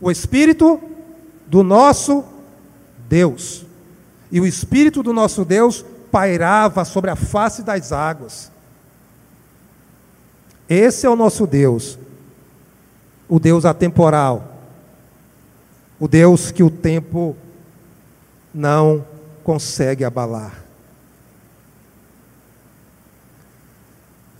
O 0.00 0.10
Espírito 0.10 0.80
do 1.46 1.62
nosso 1.62 2.24
Deus. 3.08 3.64
E 4.30 4.40
o 4.40 4.46
Espírito 4.46 5.02
do 5.02 5.12
nosso 5.12 5.44
Deus 5.44 5.84
pairava 6.10 6.84
sobre 6.84 7.10
a 7.10 7.16
face 7.16 7.62
das 7.62 7.92
águas. 7.92 8.50
Esse 10.68 11.06
é 11.06 11.10
o 11.10 11.16
nosso 11.16 11.46
Deus, 11.46 11.98
o 13.28 13.40
Deus 13.40 13.64
atemporal, 13.64 14.54
o 15.98 16.06
Deus 16.06 16.52
que 16.52 16.62
o 16.62 16.70
tempo 16.70 17.36
não 18.54 19.04
consegue 19.42 20.04
abalar. 20.04 20.59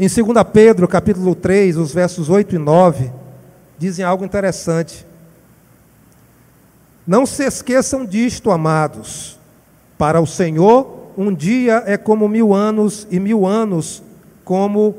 Em 0.02 0.08
2 0.08 0.44
Pedro, 0.50 0.88
capítulo 0.88 1.34
3, 1.34 1.76
os 1.76 1.92
versos 1.92 2.30
8 2.30 2.54
e 2.54 2.58
9, 2.58 3.12
dizem 3.76 4.02
algo 4.02 4.24
interessante. 4.24 5.04
Não 7.06 7.26
se 7.26 7.44
esqueçam 7.44 8.06
disto, 8.06 8.50
amados. 8.50 9.38
Para 9.98 10.18
o 10.18 10.26
Senhor, 10.26 11.10
um 11.18 11.34
dia 11.34 11.82
é 11.84 11.98
como 11.98 12.30
mil 12.30 12.54
anos, 12.54 13.06
e 13.10 13.20
mil 13.20 13.44
anos 13.44 14.02
como 14.42 14.96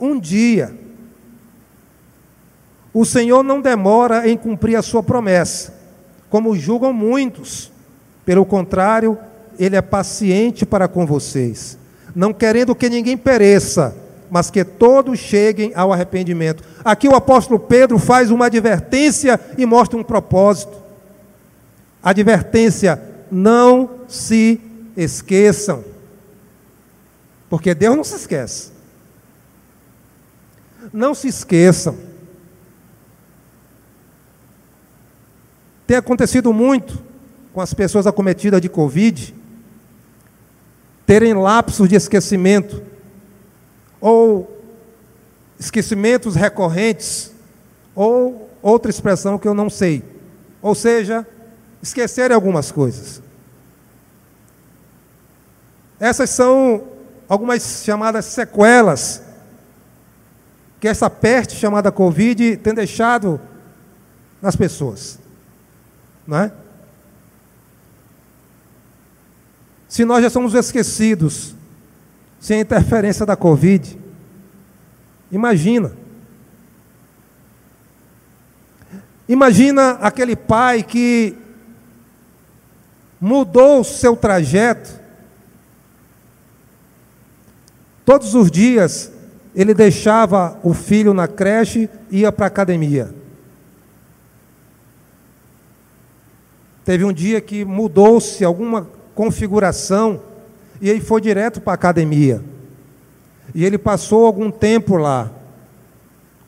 um 0.00 0.18
dia. 0.18 0.74
O 2.92 3.04
Senhor 3.04 3.44
não 3.44 3.60
demora 3.60 4.28
em 4.28 4.36
cumprir 4.36 4.74
a 4.74 4.82
sua 4.82 5.04
promessa, 5.04 5.72
como 6.28 6.56
julgam 6.56 6.92
muitos. 6.92 7.70
Pelo 8.24 8.44
contrário, 8.44 9.16
Ele 9.56 9.76
é 9.76 9.80
paciente 9.80 10.66
para 10.66 10.88
com 10.88 11.06
vocês, 11.06 11.78
não 12.12 12.32
querendo 12.32 12.74
que 12.74 12.90
ninguém 12.90 13.16
pereça, 13.16 14.02
mas 14.32 14.50
que 14.50 14.64
todos 14.64 15.18
cheguem 15.18 15.72
ao 15.74 15.92
arrependimento. 15.92 16.64
Aqui 16.82 17.06
o 17.06 17.14
apóstolo 17.14 17.60
Pedro 17.60 17.98
faz 17.98 18.30
uma 18.30 18.46
advertência 18.46 19.38
e 19.58 19.66
mostra 19.66 19.98
um 19.98 20.02
propósito. 20.02 20.72
Advertência: 22.02 22.98
não 23.30 23.90
se 24.08 24.58
esqueçam. 24.96 25.84
Porque 27.50 27.74
Deus 27.74 27.94
não 27.94 28.02
se 28.02 28.16
esquece. 28.16 28.72
Não 30.90 31.14
se 31.14 31.28
esqueçam. 31.28 31.94
Tem 35.86 35.98
acontecido 35.98 36.54
muito 36.54 36.98
com 37.52 37.60
as 37.60 37.74
pessoas 37.74 38.06
acometidas 38.06 38.62
de 38.62 38.70
Covid, 38.70 39.34
terem 41.04 41.34
lapsos 41.34 41.86
de 41.86 41.96
esquecimento, 41.96 42.91
ou 44.02 44.60
esquecimentos 45.60 46.34
recorrentes, 46.34 47.30
ou 47.94 48.50
outra 48.60 48.90
expressão 48.90 49.38
que 49.38 49.46
eu 49.46 49.54
não 49.54 49.70
sei. 49.70 50.02
Ou 50.60 50.74
seja, 50.74 51.24
esquecerem 51.80 52.34
algumas 52.34 52.72
coisas. 52.72 53.22
Essas 56.00 56.30
são 56.30 56.82
algumas 57.28 57.84
chamadas 57.84 58.24
sequelas 58.24 59.22
que 60.80 60.88
essa 60.88 61.08
peste 61.08 61.54
chamada 61.54 61.92
Covid 61.92 62.56
tem 62.56 62.74
deixado 62.74 63.40
nas 64.40 64.56
pessoas. 64.56 65.20
Não 66.26 66.38
é? 66.38 66.52
Se 69.88 70.04
nós 70.04 70.24
já 70.24 70.30
somos 70.30 70.54
esquecidos 70.54 71.54
sem 72.42 72.60
interferência 72.60 73.24
da 73.24 73.36
Covid, 73.36 73.96
imagina. 75.30 75.92
Imagina 79.28 79.92
aquele 79.92 80.34
pai 80.34 80.82
que 80.82 81.38
mudou 83.20 83.80
o 83.80 83.84
seu 83.84 84.16
trajeto. 84.16 84.90
Todos 88.04 88.34
os 88.34 88.50
dias 88.50 89.12
ele 89.54 89.72
deixava 89.72 90.58
o 90.64 90.74
filho 90.74 91.14
na 91.14 91.28
creche 91.28 91.88
e 92.10 92.22
ia 92.22 92.32
para 92.32 92.46
a 92.46 92.48
academia. 92.48 93.14
Teve 96.84 97.04
um 97.04 97.12
dia 97.12 97.40
que 97.40 97.64
mudou-se 97.64 98.44
alguma 98.44 98.88
configuração 99.14 100.31
e 100.82 100.90
ele 100.90 101.00
foi 101.00 101.20
direto 101.20 101.60
para 101.60 101.72
a 101.72 101.74
academia. 101.74 102.42
E 103.54 103.64
ele 103.64 103.78
passou 103.78 104.26
algum 104.26 104.50
tempo 104.50 104.96
lá. 104.96 105.30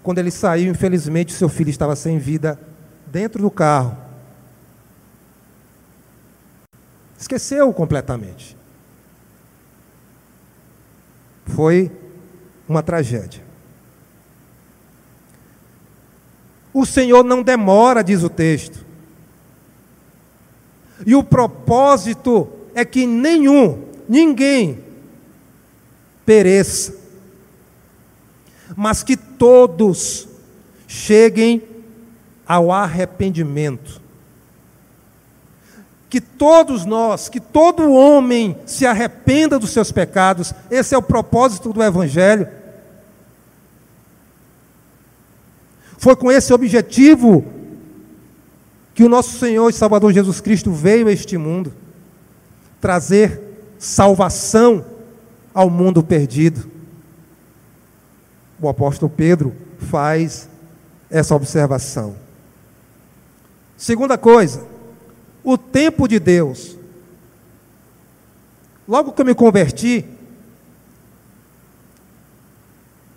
Quando 0.02 0.18
ele 0.18 0.32
saiu, 0.32 0.72
infelizmente, 0.72 1.32
seu 1.32 1.48
filho 1.48 1.70
estava 1.70 1.94
sem 1.94 2.18
vida 2.18 2.58
dentro 3.06 3.40
do 3.40 3.50
carro. 3.50 3.96
Esqueceu 7.16 7.72
completamente. 7.72 8.56
Foi 11.46 11.92
uma 12.68 12.82
tragédia. 12.82 13.40
O 16.72 16.84
Senhor 16.84 17.22
não 17.22 17.40
demora, 17.40 18.02
diz 18.02 18.24
o 18.24 18.28
texto. 18.28 18.84
E 21.06 21.14
o 21.14 21.22
propósito 21.22 22.50
é 22.74 22.84
que 22.84 23.06
nenhum, 23.06 23.93
ninguém 24.08 24.82
pereça, 26.24 26.94
mas 28.76 29.02
que 29.02 29.16
todos 29.16 30.28
cheguem 30.86 31.62
ao 32.46 32.70
arrependimento. 32.72 34.00
Que 36.08 36.20
todos 36.20 36.84
nós, 36.84 37.28
que 37.28 37.40
todo 37.40 37.92
homem 37.92 38.56
se 38.66 38.86
arrependa 38.86 39.58
dos 39.58 39.70
seus 39.70 39.90
pecados, 39.90 40.54
esse 40.70 40.94
é 40.94 40.98
o 40.98 41.02
propósito 41.02 41.72
do 41.72 41.82
Evangelho. 41.82 42.48
Foi 45.98 46.14
com 46.14 46.30
esse 46.30 46.52
objetivo 46.52 47.44
que 48.94 49.02
o 49.02 49.08
nosso 49.08 49.38
Senhor 49.38 49.68
e 49.68 49.72
Salvador 49.72 50.12
Jesus 50.12 50.40
Cristo 50.40 50.70
veio 50.70 51.08
a 51.08 51.12
este 51.12 51.36
mundo 51.36 51.72
trazer 52.80 53.43
salvação 53.84 54.84
ao 55.52 55.68
mundo 55.68 56.02
perdido. 56.02 56.70
O 58.60 58.68
apóstolo 58.68 59.10
Pedro 59.10 59.54
faz 59.78 60.48
essa 61.10 61.34
observação. 61.34 62.16
Segunda 63.76 64.16
coisa, 64.16 64.66
o 65.42 65.58
tempo 65.58 66.08
de 66.08 66.18
Deus. 66.18 66.78
Logo 68.88 69.12
que 69.12 69.20
eu 69.20 69.26
me 69.26 69.34
converti, 69.34 70.04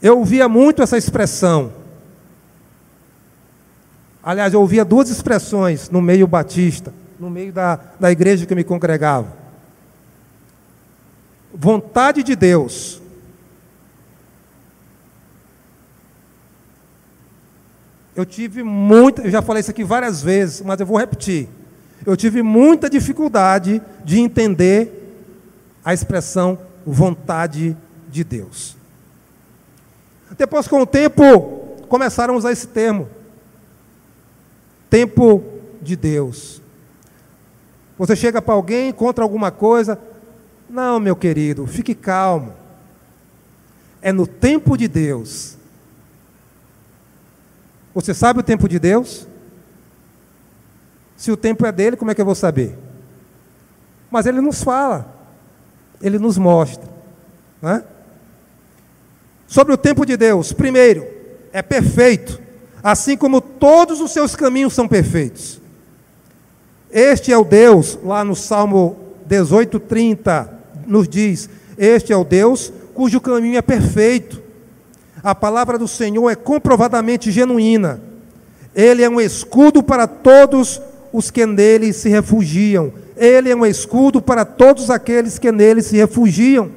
eu 0.01 0.19
ouvia 0.19 0.49
muito 0.49 0.82
essa 0.82 0.97
expressão, 0.97 1.71
Aliás, 4.27 4.53
eu 4.53 4.60
ouvia 4.60 4.84
duas 4.84 5.10
expressões 5.10 5.89
no 5.89 6.01
meio 6.01 6.27
batista, 6.27 6.93
no 7.17 7.30
meio 7.30 7.53
da, 7.53 7.80
da 7.97 8.12
igreja 8.12 8.45
que 8.45 8.51
eu 8.51 8.58
me 8.58 8.63
congregava. 8.65 9.46
Vontade 11.59 12.21
de 12.21 12.35
Deus. 12.35 13.01
Eu 18.15 18.25
tive 18.25 18.61
muita, 18.61 19.23
eu 19.23 19.31
já 19.31 19.41
falei 19.41 19.61
isso 19.61 19.71
aqui 19.71 19.83
várias 19.83 20.21
vezes, 20.21 20.61
mas 20.61 20.79
eu 20.79 20.85
vou 20.85 20.97
repetir. 20.97 21.49
Eu 22.05 22.15
tive 22.15 22.43
muita 22.43 22.87
dificuldade 22.87 23.81
de 24.05 24.19
entender 24.19 24.93
a 25.83 25.95
expressão 25.95 26.59
vontade 26.85 27.75
de 28.07 28.23
Deus. 28.23 28.75
Depois, 30.37 30.67
com 30.67 30.81
o 30.81 30.85
tempo, 30.85 31.77
começaram 31.89 32.35
a 32.35 32.37
usar 32.37 32.51
esse 32.51 32.67
termo. 32.67 33.09
Tempo 34.91 35.43
de 35.81 35.95
Deus. 35.95 36.61
Você 37.97 38.15
chega 38.15 38.41
para 38.41 38.53
alguém, 38.53 38.89
encontra 38.89 39.23
alguma 39.23 39.49
coisa. 39.49 39.99
Não, 40.69 40.99
meu 40.99 41.15
querido, 41.15 41.65
fique 41.65 41.95
calmo. 41.95 42.53
É 44.01 44.12
no 44.12 44.27
tempo 44.27 44.77
de 44.77 44.88
Deus. 44.88 45.58
Você 47.93 48.13
sabe 48.13 48.39
o 48.39 48.43
tempo 48.43 48.67
de 48.67 48.77
Deus? 48.77 49.27
Se 51.15 51.32
o 51.32 51.38
tempo 51.38 51.65
é 51.65 51.71
dele, 51.71 51.97
como 51.97 52.12
é 52.12 52.15
que 52.15 52.21
eu 52.21 52.25
vou 52.25 52.36
saber? 52.36 52.77
Mas 54.12 54.25
ele 54.25 54.39
nos 54.39 54.63
fala, 54.63 55.13
ele 56.01 56.19
nos 56.19 56.38
mostra. 56.38 56.88
Né? 57.62 57.84
Sobre 59.47 59.73
o 59.73 59.77
tempo 59.77 60.06
de 60.06 60.15
Deus, 60.15 60.53
primeiro, 60.53 61.08
é 61.51 61.62
perfeito 61.62 62.47
assim 62.84 63.17
como 63.17 63.41
todos 63.41 63.99
os 63.99 64.12
seus 64.12 64.36
caminhos 64.36 64.73
são 64.73 64.88
perfeitos. 64.88 65.60
Este 66.89 67.34
é 67.34 67.38
o 67.38 67.43
Deus, 67.43 67.99
lá 68.01 68.23
no 68.23 68.36
Salmo 68.36 68.95
18, 69.25 69.80
30, 69.80 70.56
nos 70.88 71.08
diz: 71.08 71.50
Este 71.78 72.12
é 72.13 72.17
o 72.17 72.23
Deus 72.23 72.71
cujo 72.93 73.21
caminho 73.21 73.58
é 73.58 73.62
perfeito. 73.62 74.41
A 75.21 75.36
palavra 75.36 75.78
do 75.78 75.88
Senhor 75.88 76.30
é 76.30 76.36
comprovadamente 76.36 77.32
genuína. 77.32 78.02
Ele 78.73 79.04
é 79.04 79.10
um 79.10 79.21
escudo 79.21 79.84
para 79.84 80.08
todos 80.08 80.82
os 81.13 81.30
que 81.30 81.45
nele 81.45 81.93
se 81.93 82.10
refugiam. 82.10 82.91
Ele 83.15 83.52
é 83.52 83.56
um 83.56 83.65
escudo 83.65 84.21
para 84.21 84.45
todos 84.45 84.89
aqueles 84.89 85.38
que 85.38 85.52
nele 85.52 85.84
se 85.84 85.95
refugiam. 85.95 86.71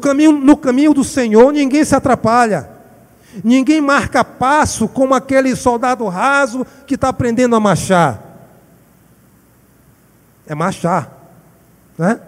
Caminho, 0.00 0.32
no 0.32 0.56
caminho 0.56 0.92
do 0.92 1.04
Senhor 1.04 1.52
ninguém 1.52 1.84
se 1.84 1.94
atrapalha. 1.94 2.68
Ninguém 3.42 3.80
marca 3.80 4.24
passo 4.24 4.88
como 4.88 5.14
aquele 5.14 5.54
soldado 5.56 6.06
raso 6.06 6.66
que 6.86 6.94
está 6.94 7.08
aprendendo 7.08 7.54
a 7.56 7.60
marchar 7.60 8.33
é 10.46 10.54
marchar. 10.54 11.10
Né? 11.96 12.20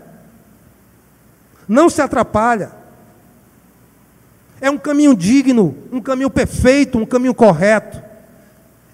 Não 1.68 1.90
se 1.90 2.00
atrapalha. 2.00 2.72
É 4.60 4.70
um 4.70 4.78
caminho 4.78 5.14
digno, 5.14 5.76
um 5.92 6.00
caminho 6.00 6.30
perfeito, 6.30 6.98
um 6.98 7.04
caminho 7.04 7.34
correto, 7.34 8.02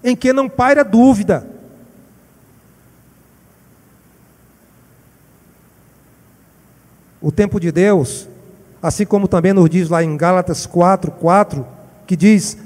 em 0.03 0.15
que 0.15 0.33
não 0.33 0.49
paira 0.49 0.83
dúvida. 0.83 1.47
O 7.21 7.31
tempo 7.31 7.59
de 7.59 7.71
Deus, 7.71 8.27
assim 8.81 9.05
como 9.05 9.29
também 9.29 9.53
nos 9.53 9.69
diz 9.69 9.87
lá 9.87 10.03
em 10.03 10.17
Gálatas 10.17 10.65
4, 10.65 11.11
4, 11.11 11.65
que 12.05 12.17
diz: 12.17 12.57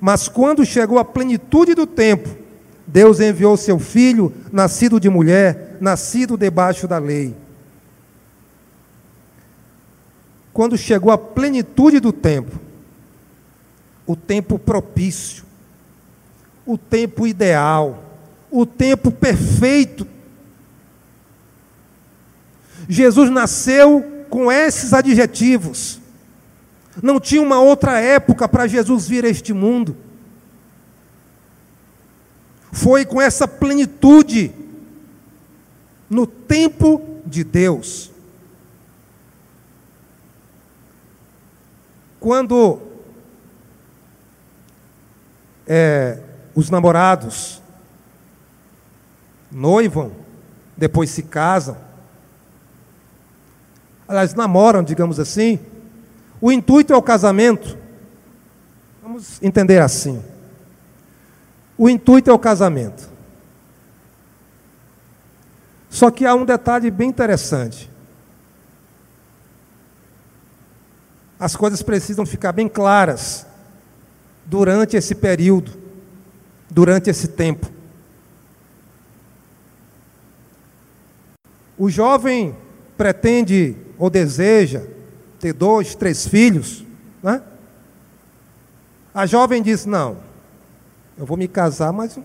Mas 0.00 0.26
quando 0.26 0.64
chegou 0.64 0.98
a 0.98 1.04
plenitude 1.04 1.74
do 1.74 1.86
tempo, 1.86 2.30
Deus 2.86 3.20
enviou 3.20 3.58
seu 3.58 3.78
filho, 3.78 4.32
nascido 4.50 4.98
de 4.98 5.10
mulher, 5.10 5.65
nascido 5.80 6.36
debaixo 6.36 6.86
da 6.86 6.98
lei. 6.98 7.34
Quando 10.52 10.76
chegou 10.78 11.12
a 11.12 11.18
plenitude 11.18 12.00
do 12.00 12.12
tempo, 12.12 12.58
o 14.06 14.16
tempo 14.16 14.58
propício, 14.58 15.44
o 16.64 16.78
tempo 16.78 17.26
ideal, 17.26 18.02
o 18.50 18.64
tempo 18.64 19.10
perfeito. 19.10 20.06
Jesus 22.88 23.30
nasceu 23.30 24.24
com 24.30 24.50
esses 24.50 24.92
adjetivos. 24.92 26.00
Não 27.02 27.20
tinha 27.20 27.42
uma 27.42 27.60
outra 27.60 28.00
época 28.00 28.48
para 28.48 28.66
Jesus 28.66 29.06
vir 29.06 29.24
a 29.24 29.28
este 29.28 29.52
mundo. 29.52 29.96
Foi 32.72 33.04
com 33.04 33.20
essa 33.20 33.46
plenitude 33.46 34.52
no 36.08 36.26
tempo 36.26 37.20
de 37.24 37.42
Deus. 37.42 38.10
Quando 42.20 42.80
é, 45.66 46.18
os 46.54 46.70
namorados 46.70 47.60
noivam, 49.50 50.12
depois 50.76 51.10
se 51.10 51.22
casam, 51.22 51.76
aliás, 54.08 54.34
namoram, 54.34 54.82
digamos 54.82 55.18
assim, 55.18 55.58
o 56.40 56.52
intuito 56.52 56.92
é 56.92 56.96
o 56.96 57.02
casamento. 57.02 57.78
Vamos 59.02 59.42
entender 59.42 59.80
assim. 59.80 60.22
O 61.78 61.88
intuito 61.88 62.30
é 62.30 62.32
o 62.32 62.38
casamento. 62.38 63.08
Só 65.96 66.10
que 66.10 66.26
há 66.26 66.34
um 66.34 66.44
detalhe 66.44 66.90
bem 66.90 67.08
interessante. 67.08 67.90
As 71.40 71.56
coisas 71.56 71.80
precisam 71.80 72.26
ficar 72.26 72.52
bem 72.52 72.68
claras 72.68 73.46
durante 74.44 74.94
esse 74.94 75.14
período, 75.14 75.72
durante 76.68 77.08
esse 77.08 77.28
tempo. 77.28 77.70
O 81.78 81.88
jovem 81.88 82.54
pretende 82.94 83.74
ou 83.96 84.10
deseja 84.10 84.82
ter 85.40 85.54
dois, 85.54 85.94
três 85.94 86.28
filhos, 86.28 86.84
né? 87.22 87.40
A 89.14 89.24
jovem 89.24 89.62
diz: 89.62 89.86
Não, 89.86 90.18
eu 91.16 91.24
vou 91.24 91.38
me 91.38 91.48
casar, 91.48 91.90
mas 91.90 92.18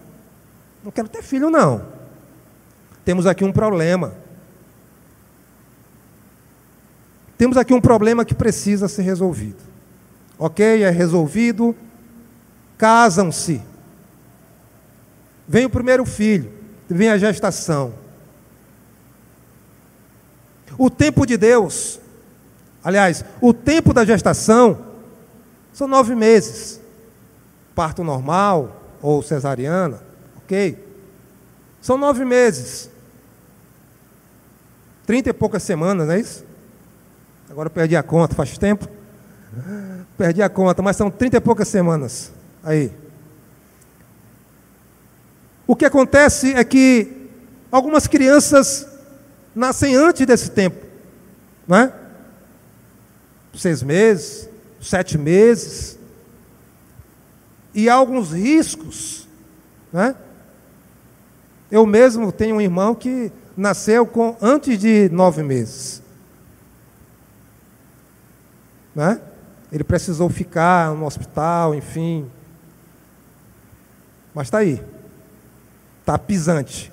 não 0.84 0.92
quero 0.92 1.08
ter 1.08 1.24
filho, 1.24 1.50
não. 1.50 1.91
Temos 3.04 3.26
aqui 3.26 3.44
um 3.44 3.52
problema. 3.52 4.14
Temos 7.42 7.58
aqui 7.58 7.74
um 7.74 7.82
problema 7.82 8.24
que 8.24 8.36
precisa 8.36 8.88
ser 8.88 9.02
resolvido. 9.02 9.64
Ok, 10.38 10.84
é 10.84 10.92
resolvido, 10.92 11.76
casam-se. 12.78 13.60
Vem 15.48 15.66
o 15.66 15.70
primeiro 15.70 16.06
filho, 16.06 16.52
vem 16.88 17.10
a 17.10 17.18
gestação. 17.18 17.94
O 20.78 20.88
tempo 20.88 21.26
de 21.26 21.36
Deus, 21.36 22.00
aliás, 22.84 23.26
o 23.42 23.54
tempo 23.54 23.92
da 23.92 24.06
gestação 24.06 24.86
são 25.74 25.88
nove 25.88 26.14
meses. 26.14 26.80
Parto 27.74 28.04
normal 28.04 28.84
ou 29.02 29.24
cesariana, 29.24 30.00
ok? 30.38 30.78
São 31.82 31.98
nove 31.98 32.24
meses. 32.24 32.91
Trinta 35.12 35.30
e 35.30 35.34
poucas 35.34 35.62
semanas, 35.64 36.08
não 36.08 36.14
é 36.14 36.22
isso? 36.22 36.46
Agora 37.50 37.68
eu 37.68 37.70
perdi 37.70 37.98
a 37.98 38.02
conta, 38.02 38.34
faz 38.34 38.58
tempo. 38.58 38.88
Perdi 40.18 40.42
a 40.42 40.48
conta, 40.48 40.82
mas 40.82 40.96
são 40.96 41.12
trinta 41.12 41.36
e 41.36 41.42
poucas 41.42 41.68
semanas. 41.68 42.32
Aí. 42.64 42.94
O 45.68 45.76
que 45.76 45.84
acontece 45.84 46.54
é 46.54 46.64
que 46.64 47.30
algumas 47.70 48.08
crianças 48.08 48.88
nascem 49.54 49.98
antes 49.98 50.26
desse 50.26 50.50
tempo, 50.50 50.82
não 51.68 51.76
é? 51.76 51.94
Seis 53.54 53.84
meses, 53.84 54.48
sete 54.80 55.18
meses. 55.18 56.00
E 57.74 57.90
há 57.90 57.96
alguns 57.96 58.32
riscos, 58.32 59.28
né? 59.92 60.16
Eu 61.70 61.86
mesmo 61.86 62.32
tenho 62.32 62.56
um 62.56 62.62
irmão 62.62 62.96
que 62.96 63.30
nasceu 63.62 64.06
com 64.06 64.36
antes 64.42 64.78
de 64.78 65.10
nove 65.10 65.44
meses. 65.44 66.02
Né? 68.94 69.22
Ele 69.72 69.84
precisou 69.84 70.30
ficar 70.30 70.94
no 70.94 71.06
hospital, 71.06 71.74
enfim. 71.74 72.30
Mas 74.34 74.48
está 74.48 74.58
aí. 74.58 74.84
Está 76.02 76.18
pisante 76.18 76.92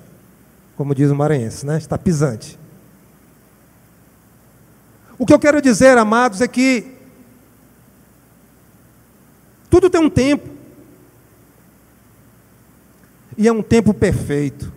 como 0.78 0.94
diz 0.94 1.10
o 1.10 1.14
maranhense, 1.16 1.66
né? 1.66 1.76
está 1.76 1.98
pisante. 1.98 2.56
O 5.18 5.26
que 5.26 5.34
eu 5.34 5.38
quero 5.40 5.60
dizer, 5.60 5.98
amados, 5.98 6.40
é 6.40 6.46
que 6.46 6.94
tudo 9.68 9.90
tem 9.90 10.00
um 10.00 10.08
tempo. 10.08 10.48
E 13.36 13.48
é 13.48 13.52
um 13.52 13.60
tempo 13.60 13.92
perfeito. 13.92 14.72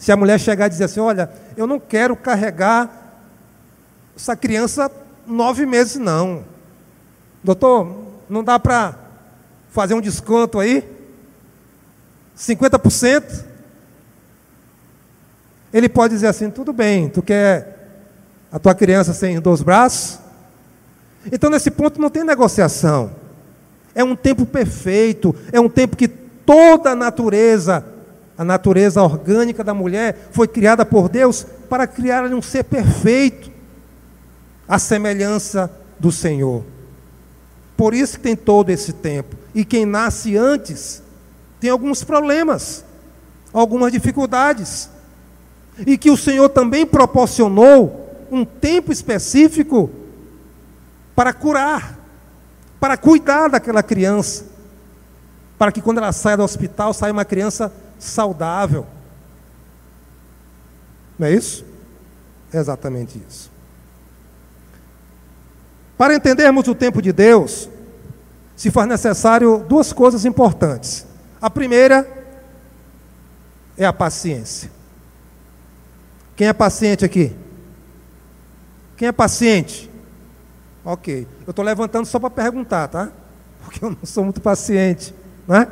Se 0.00 0.10
a 0.10 0.16
mulher 0.16 0.40
chegar 0.40 0.66
e 0.66 0.70
dizer 0.70 0.84
assim: 0.84 0.98
Olha, 0.98 1.30
eu 1.58 1.66
não 1.66 1.78
quero 1.78 2.16
carregar 2.16 2.90
essa 4.16 4.34
criança 4.34 4.90
nove 5.26 5.66
meses, 5.66 5.96
não. 5.96 6.42
Doutor, 7.44 8.06
não 8.28 8.42
dá 8.42 8.58
para 8.58 8.98
fazer 9.68 9.92
um 9.92 10.00
desconto 10.00 10.58
aí? 10.58 10.88
50%? 12.34 13.44
Ele 15.70 15.88
pode 15.88 16.14
dizer 16.14 16.28
assim: 16.28 16.48
tudo 16.48 16.72
bem, 16.72 17.10
tu 17.10 17.20
quer 17.20 17.90
a 18.50 18.58
tua 18.58 18.74
criança 18.74 19.12
sem 19.12 19.38
dois 19.38 19.60
braços? 19.60 20.18
Então, 21.30 21.50
nesse 21.50 21.70
ponto, 21.70 22.00
não 22.00 22.08
tem 22.08 22.24
negociação. 22.24 23.10
É 23.94 24.02
um 24.02 24.16
tempo 24.16 24.46
perfeito, 24.46 25.36
é 25.52 25.60
um 25.60 25.68
tempo 25.68 25.94
que 25.94 26.08
toda 26.08 26.92
a 26.92 26.96
natureza, 26.96 27.84
a 28.40 28.44
natureza 28.44 29.02
orgânica 29.02 29.62
da 29.62 29.74
mulher, 29.74 30.30
foi 30.32 30.48
criada 30.48 30.82
por 30.86 31.10
Deus 31.10 31.44
para 31.68 31.86
criar 31.86 32.24
um 32.24 32.40
ser 32.40 32.64
perfeito, 32.64 33.50
a 34.66 34.78
semelhança 34.78 35.70
do 35.98 36.10
Senhor. 36.10 36.64
Por 37.76 37.92
isso 37.92 38.16
que 38.16 38.22
tem 38.22 38.34
todo 38.34 38.70
esse 38.70 38.94
tempo. 38.94 39.36
E 39.54 39.62
quem 39.62 39.84
nasce 39.84 40.38
antes 40.38 41.02
tem 41.60 41.68
alguns 41.68 42.02
problemas, 42.02 42.82
algumas 43.52 43.92
dificuldades 43.92 44.88
e 45.86 45.98
que 45.98 46.10
o 46.10 46.16
Senhor 46.16 46.48
também 46.48 46.86
proporcionou 46.86 48.26
um 48.30 48.42
tempo 48.42 48.90
específico 48.90 49.90
para 51.14 51.34
curar, 51.34 51.98
para 52.80 52.96
cuidar 52.96 53.50
daquela 53.50 53.82
criança, 53.82 54.46
para 55.58 55.70
que 55.70 55.82
quando 55.82 55.98
ela 55.98 56.10
saia 56.10 56.38
do 56.38 56.42
hospital 56.42 56.94
saia 56.94 57.12
uma 57.12 57.26
criança 57.26 57.70
saudável. 58.00 58.86
Não 61.18 61.26
é 61.26 61.32
isso? 61.32 61.64
É 62.52 62.58
exatamente 62.58 63.22
isso. 63.28 63.50
Para 65.96 66.14
entendermos 66.14 66.66
o 66.66 66.74
tempo 66.74 67.02
de 67.02 67.12
Deus, 67.12 67.68
se 68.56 68.70
faz 68.70 68.88
necessário 68.88 69.64
duas 69.68 69.92
coisas 69.92 70.24
importantes. 70.24 71.06
A 71.40 71.50
primeira 71.50 72.08
é 73.76 73.84
a 73.84 73.92
paciência. 73.92 74.70
Quem 76.34 76.48
é 76.48 76.52
paciente 76.52 77.04
aqui? 77.04 77.36
Quem 78.96 79.08
é 79.08 79.12
paciente? 79.12 79.90
Ok. 80.84 81.26
Eu 81.46 81.50
estou 81.50 81.64
levantando 81.64 82.06
só 82.06 82.18
para 82.18 82.30
perguntar, 82.30 82.88
tá? 82.88 83.10
Porque 83.62 83.84
eu 83.84 83.90
não 83.90 84.04
sou 84.04 84.24
muito 84.24 84.40
paciente, 84.40 85.14
né? 85.46 85.68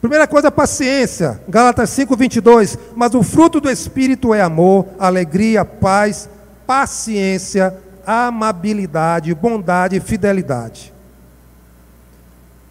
Primeira 0.00 0.26
coisa, 0.26 0.50
paciência. 0.50 1.40
Gálatas 1.48 1.90
5, 1.90 2.16
22. 2.16 2.78
Mas 2.94 3.14
o 3.14 3.22
fruto 3.22 3.60
do 3.60 3.70
Espírito 3.70 4.34
é 4.34 4.40
amor, 4.40 4.86
alegria, 4.98 5.64
paz, 5.64 6.28
paciência, 6.66 7.74
amabilidade, 8.06 9.34
bondade 9.34 9.96
e 9.96 10.00
fidelidade. 10.00 10.92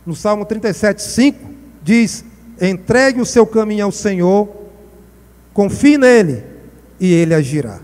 No 0.05 0.15
Salmo 0.15 0.45
37, 0.45 1.01
5, 1.01 1.49
diz: 1.81 2.23
Entregue 2.61 3.19
o 3.19 3.25
seu 3.25 3.45
caminho 3.45 3.85
ao 3.85 3.91
Senhor, 3.91 4.47
confie 5.53 5.97
nele 5.97 6.43
e 6.99 7.11
ele 7.11 7.33
agirá. 7.33 7.79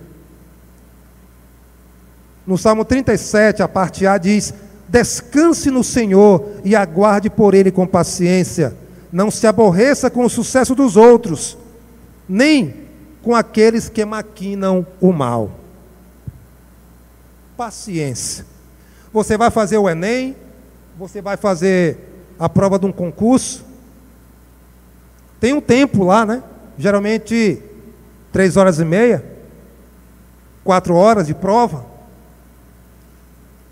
No 2.46 2.58
Salmo 2.58 2.86
37, 2.86 3.64
a 3.64 3.68
parte 3.68 4.06
A 4.06 4.18
diz: 4.18 4.54
Descanse 4.88 5.72
no 5.72 5.84
Senhor 5.84 6.58
e 6.64 6.76
aguarde 6.76 7.30
por 7.30 7.54
Ele 7.54 7.72
com 7.72 7.88
paciência. 7.88 8.76
Não 9.12 9.30
se 9.30 9.46
aborreça 9.46 10.10
com 10.10 10.24
o 10.24 10.30
sucesso 10.30 10.74
dos 10.74 10.96
outros, 10.96 11.58
nem 12.28 12.88
com 13.22 13.36
aqueles 13.36 13.90
que 13.90 14.04
maquinam 14.06 14.86
o 15.00 15.12
mal. 15.12 15.52
Paciência. 17.58 18.46
Você 19.12 19.38
vai 19.38 19.52
fazer 19.52 19.78
o 19.78 19.90
Enem, 19.90 20.36
você 20.98 21.22
vai 21.22 21.36
fazer 21.36 21.98
a 22.40 22.48
prova 22.48 22.80
de 22.80 22.86
um 22.86 22.92
concurso. 22.92 23.66
Tem 25.40 25.54
um 25.54 25.62
tempo 25.62 26.04
lá, 26.04 26.26
né? 26.26 26.44
Geralmente 26.78 27.62
três 28.32 28.56
horas 28.56 28.80
e 28.80 28.86
meia, 28.86 29.24
quatro 30.64 30.96
horas 30.96 31.28
de 31.28 31.34
prova. 31.34 31.86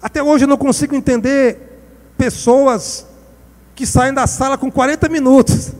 Até 0.01 0.21
hoje 0.21 0.43
eu 0.43 0.47
não 0.47 0.57
consigo 0.57 0.95
entender 0.95 1.79
pessoas 2.17 3.05
que 3.79 3.85
saem 3.85 4.13
da 4.13 4.27
sala 4.27 4.57
com 4.57 4.69
40 4.69 5.07
minutos. 5.07 5.71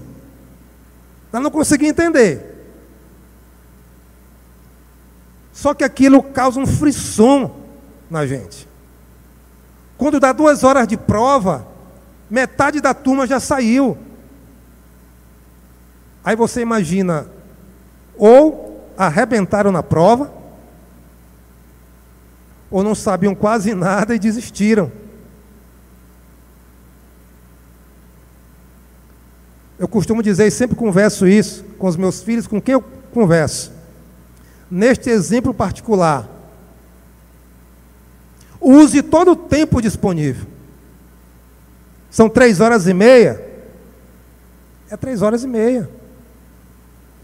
Eu 1.34 1.42
não 1.42 1.52
consegui 1.52 1.86
entender. 1.86 2.66
Só 5.52 5.74
que 5.74 5.84
aquilo 5.84 6.24
causa 6.24 6.62
um 6.62 6.66
frisson 6.66 7.54
na 8.10 8.26
gente. 8.26 8.66
Quando 9.98 10.18
dá 10.18 10.32
duas 10.32 10.64
horas 10.64 10.88
de 10.88 10.96
prova, 10.96 11.68
metade 12.30 12.80
da 12.80 12.94
turma 12.94 13.28
já 13.28 13.38
saiu. 13.38 13.98
Aí 16.24 16.38
você 16.38 16.62
imagina, 16.62 17.28
ou 18.18 18.94
arrebentaram 18.98 19.74
na 19.74 19.84
prova, 19.84 20.32
ou 22.72 22.82
não 22.82 22.96
sabiam 22.96 23.36
quase 23.36 23.74
nada 23.74 24.16
e 24.16 24.20
desistiram. 24.20 24.90
Eu 29.80 29.88
costumo 29.88 30.22
dizer, 30.22 30.46
e 30.46 30.52
sempre 30.52 30.76
converso 30.76 31.26
isso 31.26 31.64
com 31.78 31.88
os 31.88 31.96
meus 31.96 32.22
filhos, 32.22 32.46
com 32.46 32.62
quem 32.62 32.74
eu 32.74 32.82
converso. 33.14 33.72
Neste 34.70 35.10
exemplo 35.10 35.54
particular, 35.54 36.30
use 38.60 39.02
todo 39.02 39.32
o 39.32 39.36
tempo 39.38 39.82
disponível. 39.82 40.46
São 42.12 42.30
três 42.30 42.60
horas 42.60 42.88
e 42.88 42.94
meia? 42.94 43.42
É 44.90 44.98
três 44.98 45.22
horas 45.22 45.44
e 45.46 45.48
meia. 45.48 45.90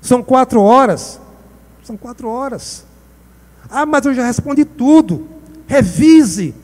São 0.01 0.23
quatro 0.23 0.61
horas? 0.61 1.19
São 1.83 1.97
quatro 1.97 2.29
horas. 2.29 2.85
Ah, 3.69 3.85
mas 3.85 4.05
eu 4.05 4.13
já 4.13 4.25
respondi 4.25 4.63
tudo. 4.63 5.27
Revise 5.67 6.55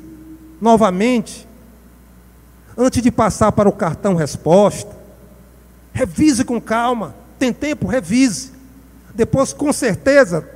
novamente. 0.62 1.47
Antes 2.77 3.01
de 3.01 3.12
passar 3.12 3.51
para 3.51 3.67
o 3.67 3.73
cartão 3.73 4.15
resposta. 4.15 5.01
Revise 5.93 6.43
com 6.43 6.60
calma. 6.60 7.15
Tem 7.38 7.51
tempo? 7.51 7.88
Revise. 7.88 8.51
Depois, 9.13 9.51
com 9.54 9.71
certeza, 9.73 10.47